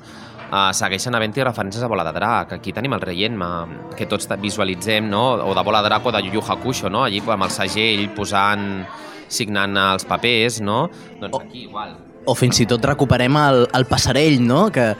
[0.51, 2.55] uh, segueixen havent-hi referències a Bola de Drac.
[2.57, 3.51] Aquí tenim el rei Enma,
[3.97, 5.23] que tots visualitzem, no?
[5.43, 7.03] o de Bola de Drac o de Yu Yu Hakusho, no?
[7.03, 8.85] allí amb el segell posant,
[9.27, 10.87] signant els papers, no?
[11.19, 11.95] Doncs aquí igual.
[12.25, 14.69] O fins i tot recuperem el, el passarell, no?
[14.71, 14.93] Que,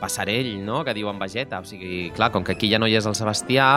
[0.00, 1.60] passarell, no?, que diu en Vegeta.
[1.60, 3.68] O sigui, clar, com que aquí ja no hi és el Sebastià,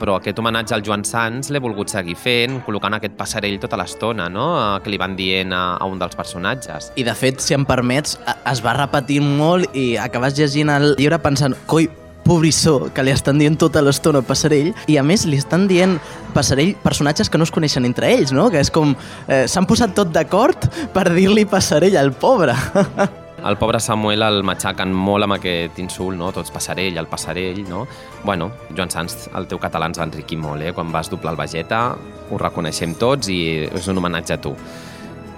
[0.00, 4.28] però aquest homenatge al Joan Sans l'he volgut seguir fent, col·locant aquest passarell tota l'estona,
[4.32, 4.46] no?,
[4.84, 6.92] que li van dient a, a un dels personatges.
[7.00, 11.20] I, de fet, si em permets, es va repetint molt i acabes llegint el llibre
[11.24, 11.88] pensant, coi,
[12.24, 15.98] pobrissó, que li estan dient tota l'estona passarell, i a més li estan dient
[16.34, 18.48] passarell personatges que no es coneixen entre ells, no?
[18.50, 18.96] Que és com...
[19.28, 22.56] Eh, S'han posat tot d'acord per dir-li passarell al pobre.
[23.44, 26.30] El pobre Samuel el matxaquen molt amb aquest insult, no?
[26.32, 27.82] Tots passarell, el passarell, no?
[28.24, 30.72] Bueno, Joan Sans, el teu català ens va enriquir molt, eh?
[30.72, 31.82] Quan vas doblar el Vegeta,
[32.30, 33.38] ho reconeixem tots i
[33.68, 34.54] és un homenatge a tu.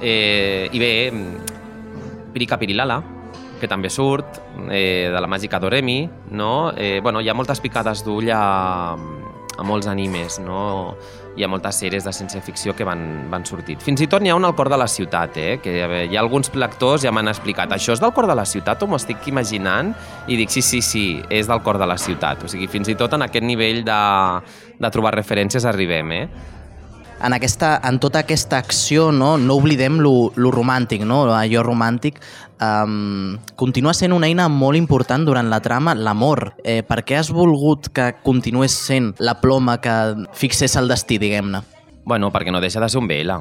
[0.01, 0.93] Eh, I bé,
[2.33, 3.01] Pirika Pirilala,
[3.59, 4.39] que també surt,
[4.71, 6.73] eh, de la màgica Doremi, no?
[6.77, 10.95] Eh, bueno, hi ha moltes picades d'ull a, a molts animes, no?
[11.37, 13.77] Hi ha moltes sèries de ciència-ficció que van, van sortir.
[13.85, 15.59] Fins i tot n'hi ha un al cor de la ciutat, eh?
[15.61, 18.83] que hi ha alguns lectors ja m'han explicat això és del cor de la ciutat
[18.83, 19.93] o m'ho estic imaginant?
[20.33, 22.47] I dic sí, sí, sí, és del cor de la ciutat.
[22.47, 24.03] O sigui, fins i tot en aquest nivell de,
[24.81, 26.55] de trobar referències arribem, eh?
[27.21, 31.25] en, aquesta, en tota aquesta acció no, no oblidem lo, lo romàntic, no?
[31.33, 32.21] allò romàntic
[32.61, 36.55] um, continua sent una eina molt important durant la trama, l'amor.
[36.65, 39.97] Eh, per què has volgut que continués sent la ploma que
[40.33, 41.63] fixés el destí, diguem-ne?
[42.07, 43.37] Bueno, perquè no deixa de ser un BL.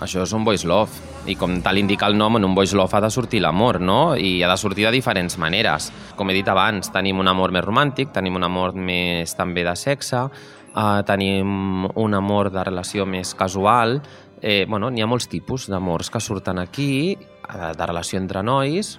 [0.00, 1.08] Això és un voice love.
[1.28, 4.14] I com tal indica el nom, en un voice love ha de sortir l'amor, no?
[4.16, 5.90] I ha de sortir de diferents maneres.
[6.16, 9.76] Com he dit abans, tenim un amor més romàntic, tenim un amor més també de
[9.76, 10.28] sexe,
[10.70, 13.98] Uh, tenim un amor de relació més casual.
[14.40, 17.18] Eh, bueno, N'hi ha molts tipus d'amors que surten aquí,
[17.50, 18.98] uh, de relació entre nois,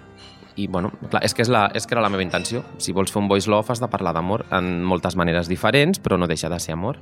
[0.55, 2.63] i bueno, clar, és que, és, la, és que era la meva intenció.
[2.81, 6.19] Si vols fer un voice love has de parlar d'amor en moltes maneres diferents, però
[6.19, 6.99] no deixa de ser amor.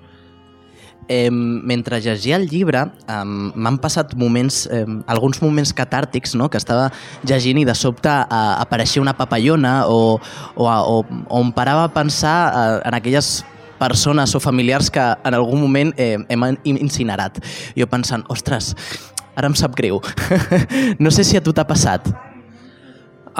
[1.10, 6.52] Eh, mentre llegia el llibre eh, m'han passat moments, eh, alguns moments catàrtics, no?
[6.54, 6.92] que estava
[7.26, 10.20] llegint i de sobte eh, apareixia una papallona o,
[10.54, 13.40] o, o, o em parava a pensar eh, en aquelles
[13.80, 17.40] persones o familiars que en algun moment eh, hem incinerat.
[17.80, 18.76] Jo pensant, ostres,
[19.40, 20.02] ara em sap greu.
[21.04, 22.12] no sé si a tu t'ha passat.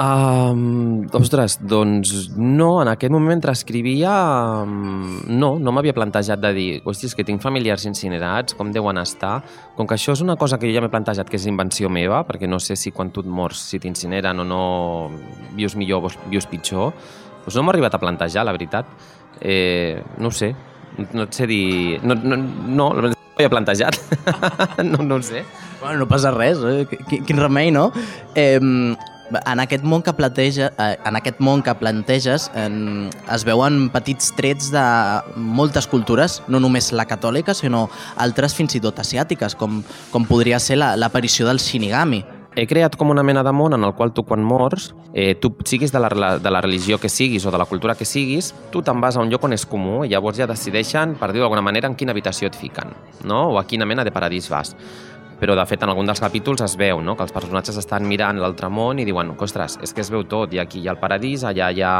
[0.00, 4.12] Um, ostres, doncs no, en aquest moment mentre escrivia
[4.62, 9.42] um, no, no m'havia plantejat de dir hòstia, que tinc familiars incinerats, com deuen estar
[9.76, 12.22] com que això és una cosa que jo ja m'he plantejat que és invenció meva,
[12.24, 14.64] perquè no sé si quan tu et mors si t'incineren o no
[15.58, 16.94] vius millor o vius pitjor
[17.44, 18.88] doncs no m'ha arribat a plantejar, la veritat
[19.42, 20.54] eh, no ho sé,
[21.12, 21.98] no et sé dir...
[22.06, 22.92] No, no, no,
[23.44, 23.96] he plantejat.
[24.90, 25.44] no, no ho sé.
[25.80, 26.84] Bueno, no passa res, eh?
[27.08, 27.88] quin, quin remei, no?
[28.34, 28.58] Eh,
[29.46, 34.32] en aquest món que planteja, eh, en aquest món que planteges en, es veuen petits
[34.36, 34.84] trets de
[35.36, 37.86] moltes cultures, no només la catòlica, sinó
[38.16, 42.24] altres fins i tot asiàtiques, com, com podria ser l'aparició del shinigami.
[42.60, 45.54] He creat com una mena de món en el qual tu quan mors, eh, tu
[45.64, 48.82] siguis de la, de la religió que siguis o de la cultura que siguis, tu
[48.84, 51.64] te'n vas a un lloc on és comú i llavors ja decideixen, per dir-ho d'alguna
[51.64, 52.92] manera, en quina habitació et fiquen,
[53.24, 53.46] no?
[53.54, 54.76] o a quina mena de paradís vas
[55.40, 57.14] però de fet en algun dels capítols es veu no?
[57.16, 60.52] que els personatges estan mirant l'altre món i diuen, ostres, és que es veu tot,
[60.52, 61.94] i aquí hi ha el paradís, allà hi ha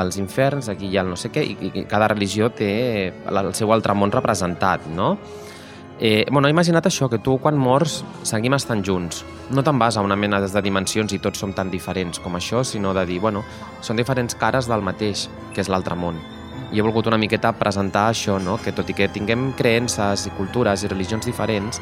[0.00, 3.54] els inferns, aquí hi ha el no sé què, i, i cada religió té el
[3.54, 5.14] seu altre món representat, no?
[6.00, 9.22] Eh, bueno, imaginat això, que tu quan mors seguim estant junts.
[9.54, 12.64] No te'n vas a una mena de dimensions i tots som tan diferents com això,
[12.64, 13.44] sinó de dir, bueno,
[13.80, 16.18] són diferents cares del mateix, que és l'altre món.
[16.74, 18.56] I he volgut una miqueta presentar això, no?
[18.58, 21.80] que tot i que tinguem creences i cultures i religions diferents,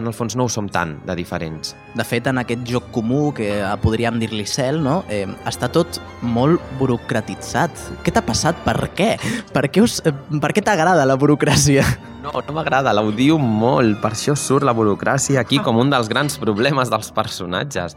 [0.00, 1.74] en el fons no ho som tant de diferents.
[1.96, 3.50] De fet, en aquest joc comú, que
[3.84, 5.00] podríem dir-li cel, no?
[5.12, 7.84] eh, està tot molt burocratitzat.
[8.04, 8.64] Què t'ha passat?
[8.66, 9.12] Per què?
[9.54, 11.84] Per què, us, eh, per què t'agrada la burocràcia?
[12.20, 14.00] No, no m'agrada, l'odio molt.
[14.02, 17.96] Per això surt la burocràcia aquí com un dels grans problemes dels personatges.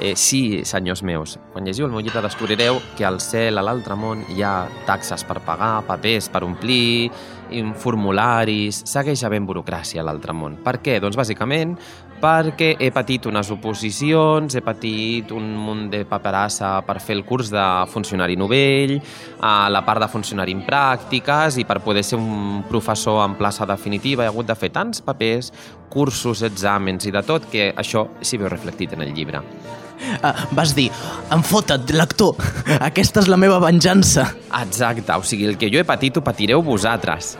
[0.00, 3.96] Eh, sí, senyors meus, quan llegiu el meu llibre descobrireu que al cel, a l'altre
[3.96, 7.10] món, hi ha taxes per pagar, papers per omplir,
[7.78, 8.82] formularis...
[8.88, 10.58] Segueix havent burocràcia a l'altre món.
[10.64, 10.98] Per què?
[11.02, 11.76] Doncs bàsicament
[12.22, 17.50] perquè he patit unes oposicions, he patit un munt de paperassa per fer el curs
[17.50, 18.94] de funcionari novell,
[19.42, 23.66] a la part de funcionari en pràctiques i per poder ser un professor en plaça
[23.66, 25.50] definitiva he hagut de fer tants papers,
[25.90, 29.42] cursos, exàmens i de tot que això s'hi veu reflectit en el llibre.
[30.22, 30.88] Uh, vas dir,
[31.32, 32.38] em fota't, lector,
[32.80, 34.28] aquesta és la meva venjança.
[34.62, 37.36] Exacte, o sigui, el que jo he patit ho patireu vosaltres.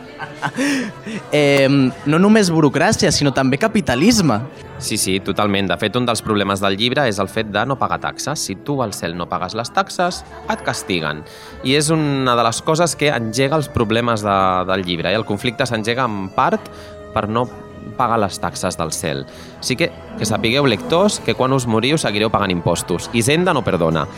[1.31, 4.39] eh, no només burocràcia, sinó també capitalisme.
[4.83, 5.69] Sí, sí, totalment.
[5.71, 8.41] De fet, un dels problemes del llibre és el fet de no pagar taxes.
[8.43, 11.21] Si tu al cel no pagues les taxes, et castiguen.
[11.63, 15.13] I és una de les coses que engega els problemes de, del llibre.
[15.13, 16.67] I el conflicte s'engega en part
[17.13, 17.45] per no
[17.97, 19.25] pagar les taxes del cel.
[19.61, 23.09] Sí que, que sapigueu, lectors, que quan us moriu seguireu pagant impostos.
[23.13, 24.07] Hisenda no perdona.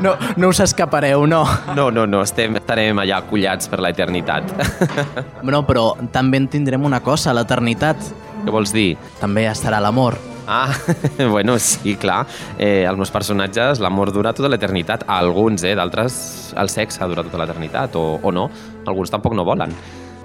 [0.00, 1.42] No, no us escapareu, no.
[1.76, 4.48] No, no, no, estem, estarem allà acollats per l'eternitat.
[5.46, 8.00] No, però també en tindrem una cosa, l'eternitat.
[8.42, 8.96] Què vols dir?
[9.20, 10.16] També estarà l'amor.
[10.46, 10.70] Ah,
[11.30, 12.24] bueno, sí, clar.
[12.58, 15.04] Eh, els meus personatges, l'amor dura tota l'eternitat.
[15.10, 15.74] Alguns, eh?
[15.78, 16.18] D'altres,
[16.56, 18.48] el sexe dura tota l'eternitat, o, o no.
[18.86, 19.74] Alguns tampoc no volen.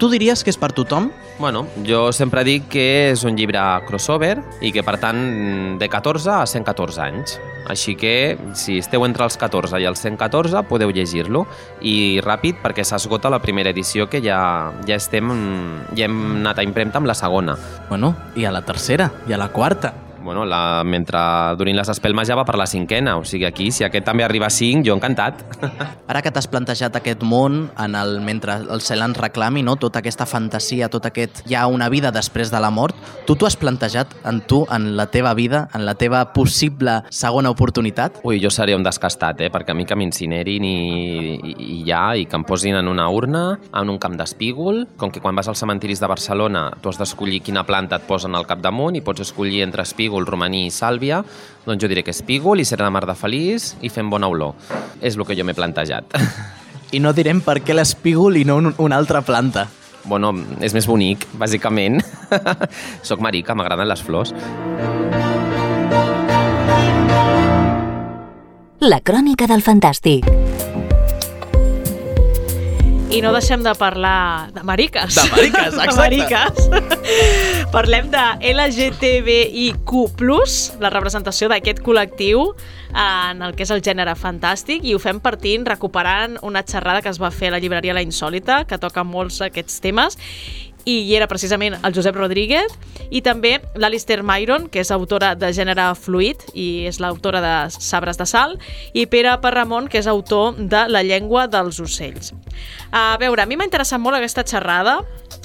[0.02, 1.12] Tu diries que és per tothom?
[1.38, 5.20] Bueno, jo sempre dic que és un llibre crossover i que, per tant,
[5.78, 7.36] de 14 a 114 anys.
[7.70, 11.44] Així que, si esteu entre els 14 i els 114, podeu llegir-lo.
[11.86, 14.42] I ràpid, perquè s'esgota la primera edició, que ja,
[14.90, 15.30] ja estem...
[15.94, 17.54] ja hem anat a impremta amb la segona.
[17.86, 21.18] Bueno, i a la tercera, i a la quarta bueno, la, mentre
[21.58, 24.48] durin les espelmes ja va per la cinquena, o sigui aquí, si aquest també arriba
[24.48, 25.42] a cinc, jo encantat.
[26.10, 29.76] Ara que t'has plantejat aquest món, en el, mentre el cel ens reclami, no?
[29.76, 31.42] tota aquesta fantasia, tot aquest...
[31.50, 32.96] Hi ha una vida després de la mort,
[33.26, 37.50] tu t'ho has plantejat en tu, en la teva vida, en la teva possible segona
[37.50, 38.20] oportunitat?
[38.24, 39.50] Ui, jo seria un descastat, eh?
[39.52, 40.76] perquè a mi que m'incinerin i,
[41.34, 45.10] i, i ja, i que em posin en una urna, en un camp d'espígol, com
[45.12, 48.46] que quan vas als cementiris de Barcelona tu has d'escollir quina planta et posen al
[48.48, 51.22] capdamunt i pots escollir entre espígol espígol, romaní i sàlvia,
[51.64, 54.54] doncs jo diré que espígol i serà mar de feliç i fent bona olor.
[55.00, 56.04] És el que jo m'he plantejat.
[56.92, 59.68] I no direm per què l'espígol i no un, una altra planta.
[60.04, 62.02] Bueno, és més bonic, bàsicament.
[63.08, 64.34] Soc marica, m'agraden les flors.
[68.82, 70.51] La crònica del fantàstic.
[73.12, 75.14] I no deixem de parlar de mariques.
[75.14, 75.90] De mariques, exacte.
[75.90, 76.70] De mariques.
[77.74, 78.22] Parlem de
[78.54, 79.84] LGTBIQ+,
[80.80, 82.46] la representació d'aquest col·lectiu
[82.96, 87.12] en el que és el gènere fantàstic i ho fem partint recuperant una xerrada que
[87.12, 90.16] es va fer a la llibreria La Insòlita, que toca molts aquests temes
[90.84, 92.74] i hi era precisament el Josep Rodríguez
[93.12, 98.18] i també l'Alistair Myron, que és autora de Gènere Fluid i és l'autora de Sabres
[98.18, 98.56] de Sal,
[98.92, 102.32] i Pere Parramon, que és autor de La llengua dels ocells.
[102.90, 105.00] A veure, a mi m'ha interessat molt aquesta xerrada,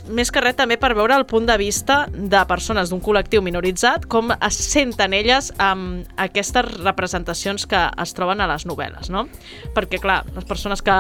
[0.07, 4.07] més que res també per veure el punt de vista de persones d'un col·lectiu minoritzat,
[4.07, 9.27] com es senten elles amb aquestes representacions que es troben a les novel·les, no?
[9.75, 10.97] Perquè, clar, les persones que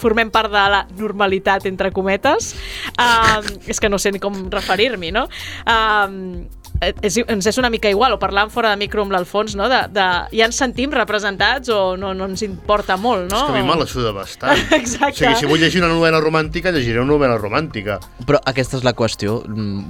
[0.00, 2.52] formem part de la normalitat, entre cometes.
[2.96, 5.28] Um, és que no sé ni com referir-m'hi, no?
[5.66, 6.44] Um,
[6.82, 9.68] és, ens és una mica igual, o parlant fora de micro amb l'Alfons, no?
[9.70, 13.38] De, de, ja ens sentim representats o no, no ens importa molt, no?
[13.38, 14.58] És que a mi me la suda bastant.
[14.80, 15.12] Exacte.
[15.12, 17.98] O sigui, si vull llegir una novel·la romàntica, llegiré una novel·la romàntica.
[18.26, 19.38] Però aquesta és la qüestió,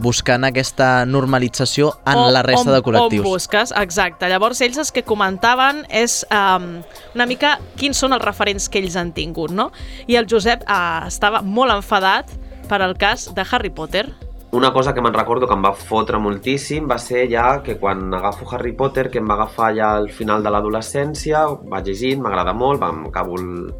[0.03, 3.25] buscant aquesta normalització en o, la resta on, de col·lectius.
[3.25, 4.29] On busques, exacte.
[4.33, 6.75] Llavors, ells els que comentaven és um,
[7.17, 9.71] una mica quins són els referents que ells han tingut, no?
[10.11, 12.33] I el Josep uh, estava molt enfadat
[12.69, 14.07] per al cas de Harry Potter
[14.53, 18.13] una cosa que me'n recordo que em va fotre moltíssim va ser ja que quan
[18.13, 22.53] agafo Harry Potter, que em va agafar ja al final de l'adolescència, vaig llegint, m'agrada
[22.53, 23.71] molt, vam, acabo, el,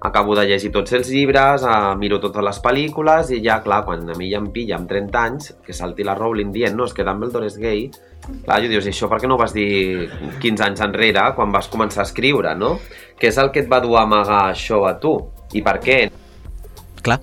[0.00, 4.08] acabo de llegir tots els llibres, eh, miro totes les pel·lícules i ja, clar, quan
[4.08, 6.96] a mi ja em pilla amb 30 anys, que salti la Rowling dient, no, és
[6.96, 7.82] que Dumbledore és gay,
[8.46, 10.08] clar, jo dius, i això per què no ho vas dir
[10.40, 12.78] 15 anys enrere, quan vas començar a escriure, no?
[13.20, 15.18] Què és el que et va dur a amagar això a tu?
[15.52, 15.98] I per què?
[17.04, 17.20] Clar.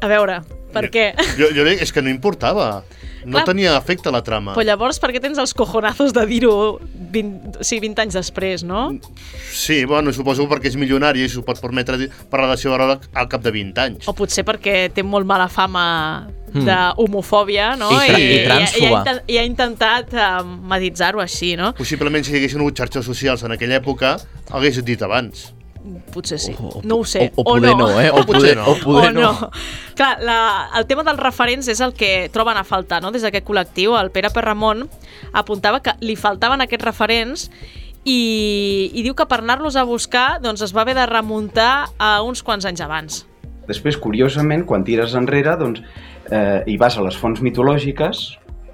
[0.00, 0.38] A veure,
[0.72, 1.10] per què?
[1.38, 2.82] Jo, jo dic, és que no importava.
[3.20, 3.44] No Clar.
[3.50, 4.54] tenia efecte la trama.
[4.56, 6.80] Però llavors, per què tens els cojonazos de dir-ho
[7.12, 8.86] 20, o sigui, 20 anys després, no?
[9.52, 12.78] Sí, bueno, suposo perquè és milionari i s'ho pot permetre dir- parlar de la seva
[12.80, 14.08] roda al cap de 20 anys.
[14.08, 16.64] O potser perquè té molt mala fama Hmm.
[16.66, 17.90] d'homofòbia, no?
[18.02, 21.72] I tra- i i, i, ha, i ha intentat uh, meditzar-ho així, no?
[21.78, 24.16] Possiblement si hi haguessin hagut xarxes socials en aquella època,
[24.50, 25.52] hagués dit abans.
[26.12, 26.52] Potser sí.
[26.84, 27.30] no ho sé.
[27.36, 28.10] o- o poder no, eh?
[28.14, 29.50] O poder- o poder no.
[29.96, 30.38] Clar, la,
[30.76, 33.10] el tema dels referents és el que troben a faltar, no?
[33.10, 34.86] Des d'aquest col·lectiu, el Pere Perramont
[35.32, 37.46] apuntava que li faltaven aquests referents
[38.04, 42.20] i, i diu que per anar-los a buscar doncs es va haver de remuntar a
[42.24, 43.24] uns quants anys abans.
[43.68, 45.82] Després, curiosament, quan tires enrere doncs,
[46.30, 48.22] eh, i vas a les fonts mitològiques,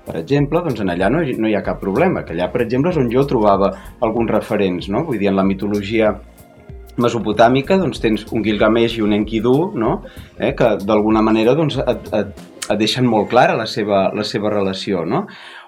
[0.07, 2.63] per exemple, doncs en allà no, hi- no hi ha cap problema, que allà, per
[2.63, 5.03] exemple, és on jo trobava alguns referents, no?
[5.05, 6.15] Vull dir, en la mitologia
[7.03, 10.01] mesopotàmica doncs, tens un Gilgamesh i un Enkidu, no?
[10.39, 14.53] eh, que d'alguna manera doncs, et, et, et deixen molt clara la seva, la seva
[14.53, 15.05] relació.
[15.09, 15.27] No?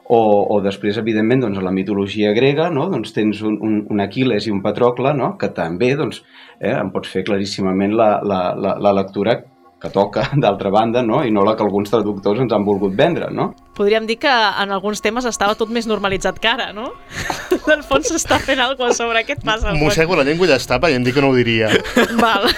[0.09, 0.21] O,
[0.55, 2.87] o després, evidentment, doncs, a la mitologia grega no?
[2.89, 5.35] doncs, tens un, un, un Aquiles i un Patrocle, no?
[5.41, 6.23] que també doncs,
[6.59, 9.37] eh, em pots fer claríssimament la, la, la, la lectura
[9.81, 11.23] que toca, d'altra banda, no?
[11.25, 13.31] i no la que alguns traductors ens han volgut vendre.
[13.35, 13.53] No?
[13.79, 16.91] Podríem dir que en alguns temes estava tot més normalitzat que ara, no?
[17.69, 19.69] Del fons s'està fent alguna cosa sobre què et passa.
[19.69, 19.85] al fons?
[19.91, 21.71] Mossego la llengua i està, i em dic que no ho diria.
[22.23, 22.49] Val.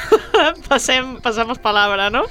[0.69, 2.23] Passem, passamos palabra, no?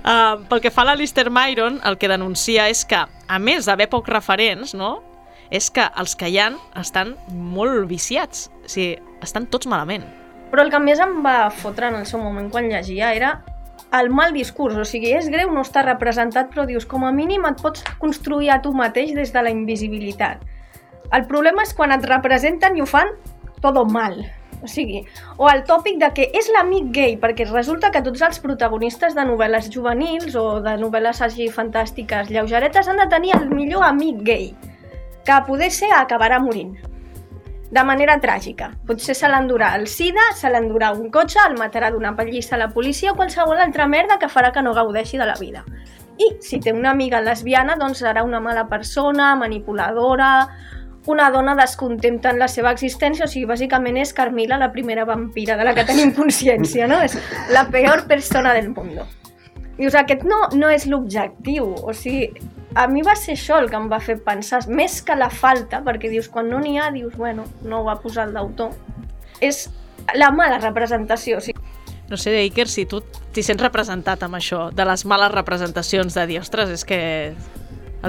[0.00, 3.90] Uh, pel que fa a l'Alistair Myron, el que denuncia és que, a més d'haver
[3.92, 4.96] pocs referents, no?
[5.50, 6.48] és que els que hi ha
[6.80, 8.48] estan molt viciats.
[8.64, 10.06] O sigui, estan tots malament.
[10.50, 13.36] Però el que més em va fotre en el seu moment quan llegia era
[13.94, 17.46] el mal discurs, o sigui, és greu no estar representat, però dius, com a mínim
[17.48, 20.42] et pots construir a tu mateix des de la invisibilitat.
[21.14, 23.14] El problema és quan et representen i ho fan
[23.62, 24.18] todo mal.
[24.64, 25.02] O sigui,
[25.36, 29.26] o el tòpic de que és l'amic gay, perquè resulta que tots els protagonistes de
[29.28, 34.50] novel·les juvenils o de novel·les així fantàstiques lleugeretes han de tenir el millor amic gay,
[35.28, 36.74] que poder ser acabarà morint
[37.70, 38.70] de manera tràgica.
[38.86, 42.70] Potser se l'endurà el SIDA, se l'endurà un cotxe, el matarà d'una pallissa a la
[42.70, 45.64] policia o qualsevol altra merda que farà que no gaudeixi de la vida.
[46.16, 50.30] I si té una amiga lesbiana, doncs serà una mala persona, manipuladora,
[51.06, 55.56] una dona descontenta en la seva existència, o sigui, bàsicament és Carmila, la primera vampira
[55.58, 57.02] de la que tenim consciència, no?
[57.04, 57.14] És
[57.54, 58.96] la peor persona del món.
[59.76, 62.32] Dius, aquest no, no és l'objectiu, o sigui,
[62.76, 65.80] a mi va ser això el que em va fer pensar, més que la falta,
[65.84, 68.74] perquè dius, quan no n'hi ha, dius, bueno, no ho va posar el d'autor.
[69.40, 69.70] És
[70.14, 71.62] la mala representació, o sigui,
[72.06, 73.00] No sé, Iker, si tu
[73.34, 76.98] t'hi sents representat amb això, de les males representacions de dir, ostres, és que
[77.32, 77.34] el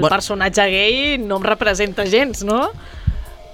[0.01, 0.11] Bueno.
[0.11, 2.68] personatge gay no em representa gens, no?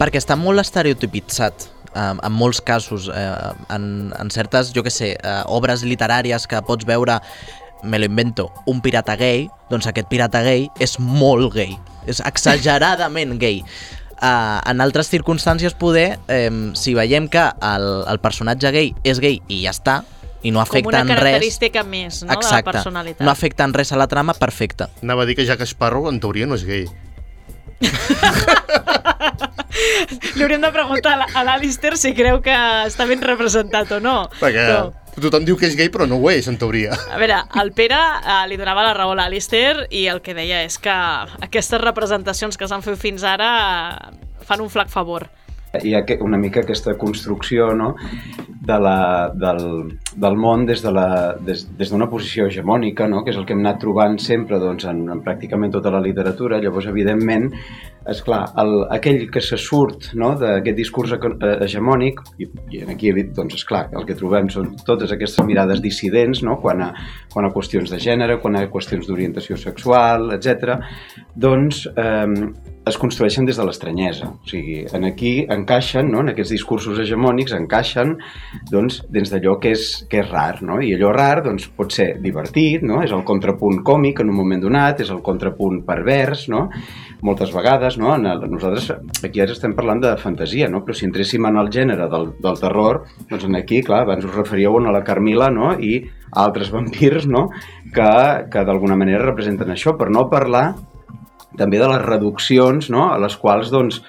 [0.02, 5.14] Perquè està molt estereotipitzat eh, en molts casos, eh, en, en certes, jo que sé,
[5.16, 7.22] eh, obres literàries que pots veure,
[7.84, 11.78] me lo invento, un pirata gay, doncs aquest pirata gay és molt gay,
[12.08, 13.64] és exageradament gay.
[14.24, 19.42] Uh, en altres circumstàncies poder, eh, si veiem que el, el personatge gay és gay
[19.52, 19.98] i ja està,
[20.44, 21.18] i no Com afecta una en res...
[21.20, 22.72] característica més no, de la Exacte.
[22.72, 23.22] personalitat.
[23.26, 24.88] No afecta en res a la trama, perfecte.
[25.02, 26.86] Anava a dir que Jack Sparrow, en teoria, no és gay.
[30.36, 32.54] Li hauríem de preguntar a la- a l'Alistair si creu que
[32.88, 34.30] està ben representat o no.
[34.40, 36.96] Perquè Però, tothom diu que és gay, però no ho és, en teoria.
[37.14, 40.64] a veure, el Pere eh, li donava la raó a l'Alistair i el que deia
[40.66, 40.94] és que
[41.46, 43.52] aquestes representacions que s'han fet fins ara
[43.94, 45.30] eh, fan un flac favor.
[45.82, 47.96] hi ha que- una mica aquesta construcció no?
[48.62, 51.06] de la, del, del món des d'una
[51.40, 53.24] de des, des posició hegemònica, no?
[53.24, 56.60] que és el que hem anat trobant sempre doncs, en, en pràcticament tota la literatura.
[56.62, 57.50] Llavors, evidentment,
[58.10, 60.34] és clar, el, aquell que se surt no?
[60.40, 65.14] d'aquest discurs eh, hegemònic, i, i aquí, doncs, és clar, el que trobem són totes
[65.16, 66.60] aquestes mirades dissidents no?
[66.62, 66.92] quan, a,
[67.34, 70.78] quan a qüestions de gènere, quan a qüestions d'orientació sexual, etc.
[71.36, 72.52] doncs eh,
[72.86, 74.28] es construeixen des de l'estranyesa.
[74.34, 76.24] O sigui, en aquí encaixen, no?
[76.24, 78.18] en aquests discursos hegemònics, encaixen
[78.72, 80.80] doncs, dins d'allò que és, que és rar, no?
[80.84, 83.02] I allò rar doncs, pot ser divertit, no?
[83.06, 86.68] És el contrapunt còmic en un moment donat, és el contrapunt pervers, no?
[87.24, 88.14] Moltes vegades, no?
[88.16, 88.92] En el, nosaltres
[89.24, 90.84] aquí ara estem parlant de fantasia, no?
[90.86, 94.78] Però si entréssim en el gènere del, del terror, doncs aquí, clar, abans us referíeu
[94.80, 95.74] a la Carmila, no?
[95.80, 96.02] I
[96.44, 97.48] altres vampirs, no?
[97.94, 98.10] Que,
[98.50, 100.74] que d'alguna manera representen això, per no parlar
[101.58, 103.08] també de les reduccions no?
[103.14, 104.02] a les quals doncs,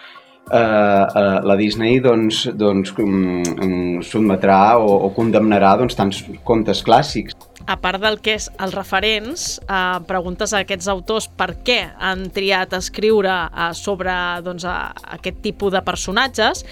[0.50, 7.36] eh, eh, la Disney doncs, doncs, um, sotmetrà o, o condemnarà doncs, tants contes clàssics.
[7.64, 12.26] A part del que és els referents, eh, preguntes a aquests autors per què han
[12.34, 14.12] triat escriure eh, sobre
[14.44, 16.64] doncs, a, aquest tipus de personatges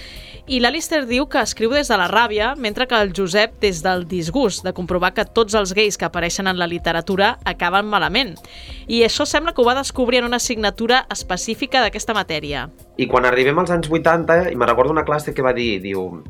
[0.50, 4.02] i l'Alistair diu que escriu des de la ràbia, mentre que el Josep des del
[4.10, 8.34] disgust de comprovar que tots els gais que apareixen en la literatura acaben malament.
[8.88, 12.66] I això sembla que ho va descobrir en una assignatura específica d'aquesta matèria.
[12.98, 16.24] I quan arribem als anys 80, i me recordo una classe que va dir, diu,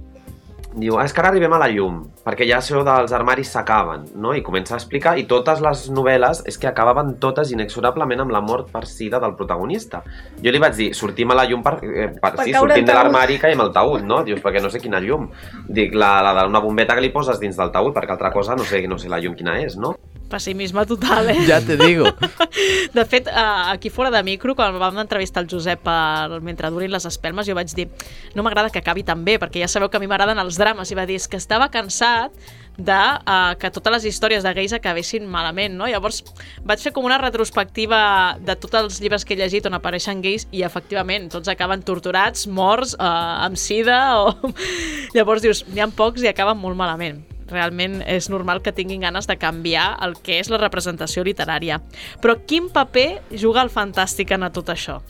[0.74, 4.06] diu, ah, és que ara arribem a la llum, perquè ja això dels armaris s'acaben,
[4.20, 4.32] no?
[4.36, 8.40] I comença a explicar, i totes les novel·les és que acabaven totes inexorablement amb la
[8.44, 10.02] mort persida del protagonista.
[10.42, 12.96] Jo li vaig dir, sortim a la llum per, eh, per, Per sí, sortim de
[12.96, 14.22] l'armari i caiem al taüt, no?
[14.24, 15.28] Dius, perquè no sé quina llum.
[15.68, 18.64] Dic, la, la d'una bombeta que li poses dins del taüt, perquè altra cosa no
[18.64, 19.96] sé, no sé la llum quina és, no?
[20.32, 21.42] Pessimisme total, eh?
[21.44, 22.08] Ja te digo.
[22.96, 23.32] De fet, eh,
[23.68, 27.56] aquí fora de micro, quan vam entrevistar el Josep per, mentre durin les espelmes, jo
[27.56, 27.88] vaig dir
[28.34, 30.90] no m'agrada que acabi tan bé, perquè ja sabeu que a mi m'agraden els drames,
[30.90, 32.32] i va dir és que estava cansat
[32.76, 35.88] de uh, que totes les històries de gais acabessin malament, no?
[35.90, 36.22] Llavors
[36.64, 40.48] vaig fer com una retrospectiva de tots els llibres que he llegit on apareixen gais
[40.52, 44.32] i efectivament tots acaben torturats, morts, uh, amb sida o...
[45.16, 47.20] Llavors dius, n'hi ha pocs i acaben molt malament
[47.53, 51.80] realment és normal que tinguin ganes de canviar el que és la representació literària.
[52.22, 55.00] Però quin paper juga el fantàstic en tot això?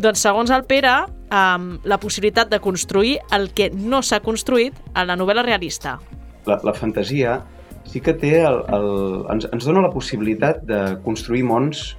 [0.00, 0.94] Doncs segons el Pere,
[1.32, 5.98] um, la possibilitat de construir el que no s'ha construït en la novel·la realista.
[6.46, 7.40] La, la fantasia
[7.88, 8.88] sí que té el, el,
[9.32, 11.92] ens, ens dona la possibilitat de construir mons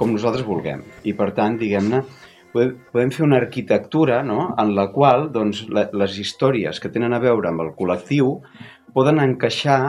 [0.00, 0.84] com nosaltres vulguem.
[1.04, 2.00] I per tant, diguem-ne,
[2.52, 4.50] podem, fer una arquitectura no?
[4.58, 8.38] en la qual doncs, la, les històries que tenen a veure amb el col·lectiu
[8.94, 9.80] poden encaixar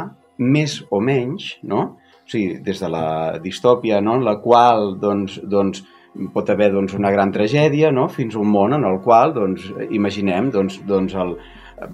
[0.41, 1.81] més o menys, no?
[2.21, 4.15] O sigui, des de la distòpia, no?
[4.19, 5.83] en la qual doncs, doncs,
[6.33, 8.07] pot haver doncs, una gran tragèdia, no?
[8.11, 11.35] fins a un món en el qual, doncs, imaginem, doncs, doncs el,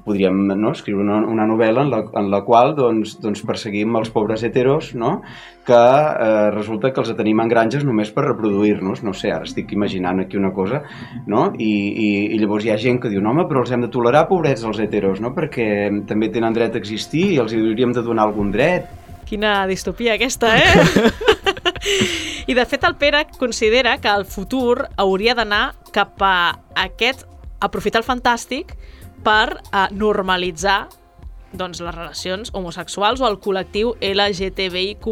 [0.05, 4.11] podríem no, escriure una, una novel·la en la, en la qual doncs, doncs perseguim els
[4.13, 5.21] pobres heteros no?
[5.67, 9.73] que eh, resulta que els tenim en granges només per reproduir-nos, no sé, ara estic
[9.75, 10.79] imaginant aquí una cosa,
[11.27, 11.49] no?
[11.59, 13.91] I, i, i llavors hi ha gent que diu, no home, però els hem de
[13.91, 15.33] tolerar, pobrets, els heteros, no?
[15.35, 15.67] perquè
[16.07, 18.88] també tenen dret a existir i els hauríem de donar algun dret.
[19.27, 21.11] Quina distopia aquesta, eh?
[22.47, 26.38] I de fet el Pere considera que el futur hauria d'anar cap a
[26.79, 27.27] aquest
[27.59, 28.75] aprofitar el fantàstic
[29.26, 30.88] per eh, normalitzar
[31.57, 35.07] doncs, les relacions homosexuals o el col·lectiu LGTBIQ+.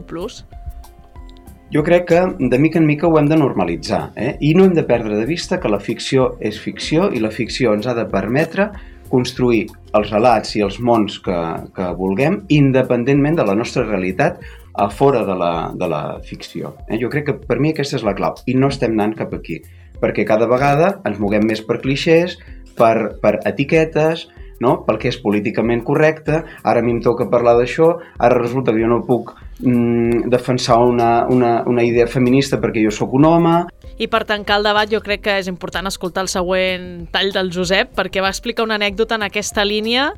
[1.74, 4.36] Jo crec que de mica en mica ho hem de normalitzar eh?
[4.40, 7.74] i no hem de perdre de vista que la ficció és ficció i la ficció
[7.74, 8.70] ens ha de permetre
[9.10, 9.66] construir
[9.98, 11.40] els relats i els mons que,
[11.76, 14.40] que vulguem independentment de la nostra realitat
[14.76, 16.76] a fora de la, de la ficció.
[16.88, 17.00] Eh?
[17.02, 19.62] Jo crec que per mi aquesta és la clau i no estem anant cap aquí
[20.02, 22.38] perquè cada vegada ens moguem més per clixés,
[22.78, 24.28] per, per etiquetes,
[24.60, 24.78] no?
[24.86, 28.82] pel que és políticament correcte, ara a mi em toca parlar d'això, ara resulta que
[28.82, 33.56] jo no puc mm, defensar una, una, una idea feminista perquè jo sóc un home,
[33.96, 37.48] I per tancar el debat jo crec que és important escoltar el següent tall del
[37.56, 40.10] Josep perquè va explicar una anècdota en aquesta línia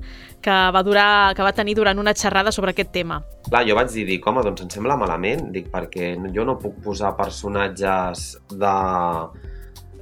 [0.42, 3.20] que va, durar, que va tenir durant una xerrada sobre aquest tema.
[3.52, 6.82] Clar, jo vaig dir, dic, home, doncs em sembla malament, dic, perquè jo no puc
[6.88, 8.74] posar personatges de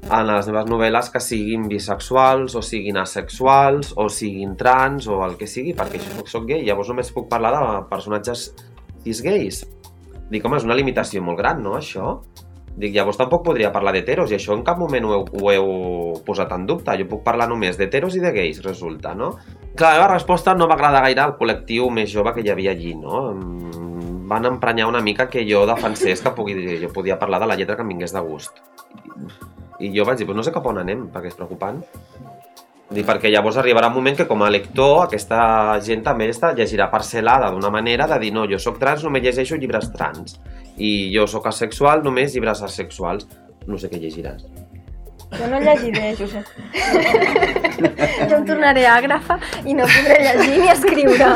[0.06, 5.34] en les meves novel·les que siguin bisexuals o siguin asexuals o siguin trans o el
[5.40, 8.52] que sigui, perquè jo soc, gay, llavors només puc parlar de personatges
[9.06, 9.64] cis-gais.
[10.30, 12.20] Dic, home, és una limitació molt gran, no, això?
[12.76, 15.68] Dic, llavors tampoc podria parlar d'heteros i això en cap moment ho heu, ho heu
[16.28, 16.98] posat en dubte.
[17.00, 19.32] Jo puc parlar només d'heteros i de gais, resulta, no?
[19.80, 22.94] Clar, la resposta no va agradar gaire al col·lectiu més jove que hi havia allí,
[23.00, 23.30] no?
[24.30, 27.78] Van emprenyar una mica que jo defensés que pugui, jo podia parlar de la lletra
[27.78, 28.60] que em vingués de gust.
[29.80, 31.82] I jo vaig dir, pues no sé cap on anem, perquè és preocupant.
[32.86, 35.40] Dic, perquè llavors arribarà un moment que com a lector aquesta
[35.84, 39.58] gent també està llegirà parcel·lada d'una manera de dir no, jo sóc trans, només llegeixo
[39.58, 40.38] llibres trans.
[40.78, 43.28] I jo sóc asexual, només llibres asexuals.
[43.66, 44.46] No sé què llegiràs
[45.36, 46.46] Jo no llegiré, Josep.
[48.30, 51.30] jo em tornaré àgrafa i no podré llegir ni escriure.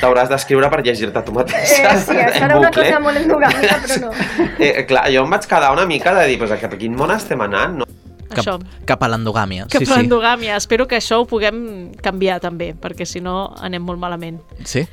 [0.00, 2.84] t'hauràs d'escriure per llegir-te tu Eh, mateixa sí, això en era una bucle.
[2.86, 4.12] cosa molt endogàmica, però no.
[4.58, 7.10] eh, clar, jo em vaig quedar una mica de dir pues, cap a quin món
[7.14, 7.88] estem anant no?
[8.32, 8.54] Això.
[8.88, 9.66] Cap a l'endogàmia.
[9.68, 9.92] Que sí, sí.
[9.92, 10.56] l'endogàmia.
[10.56, 14.38] Espero que això ho puguem canviar també, perquè si no anem molt malament.
[14.64, 14.86] Sí?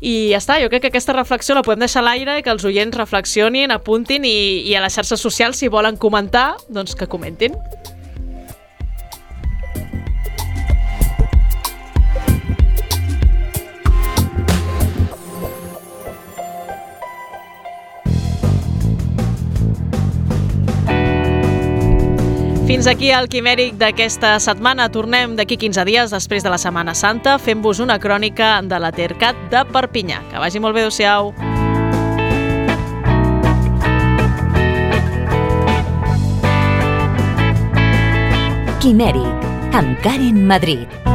[0.00, 2.52] I ja està, jo crec que aquesta reflexió la podem deixar a l'aire i que
[2.52, 7.08] els oients reflexionin, apuntin i, i a les xarxes socials, si volen comentar, doncs que
[7.10, 7.56] comentin.
[22.70, 24.84] Fins aquí el quimèric d'aquesta setmana.
[24.94, 29.34] Tornem d'aquí 15 dies després de la Setmana Santa fent-vos una crònica de la Tercat
[29.50, 30.20] de Perpinyà.
[30.30, 31.34] Que vagi molt bé, adeu-siau.
[38.78, 41.09] Quimèric, amb Karen Madrid.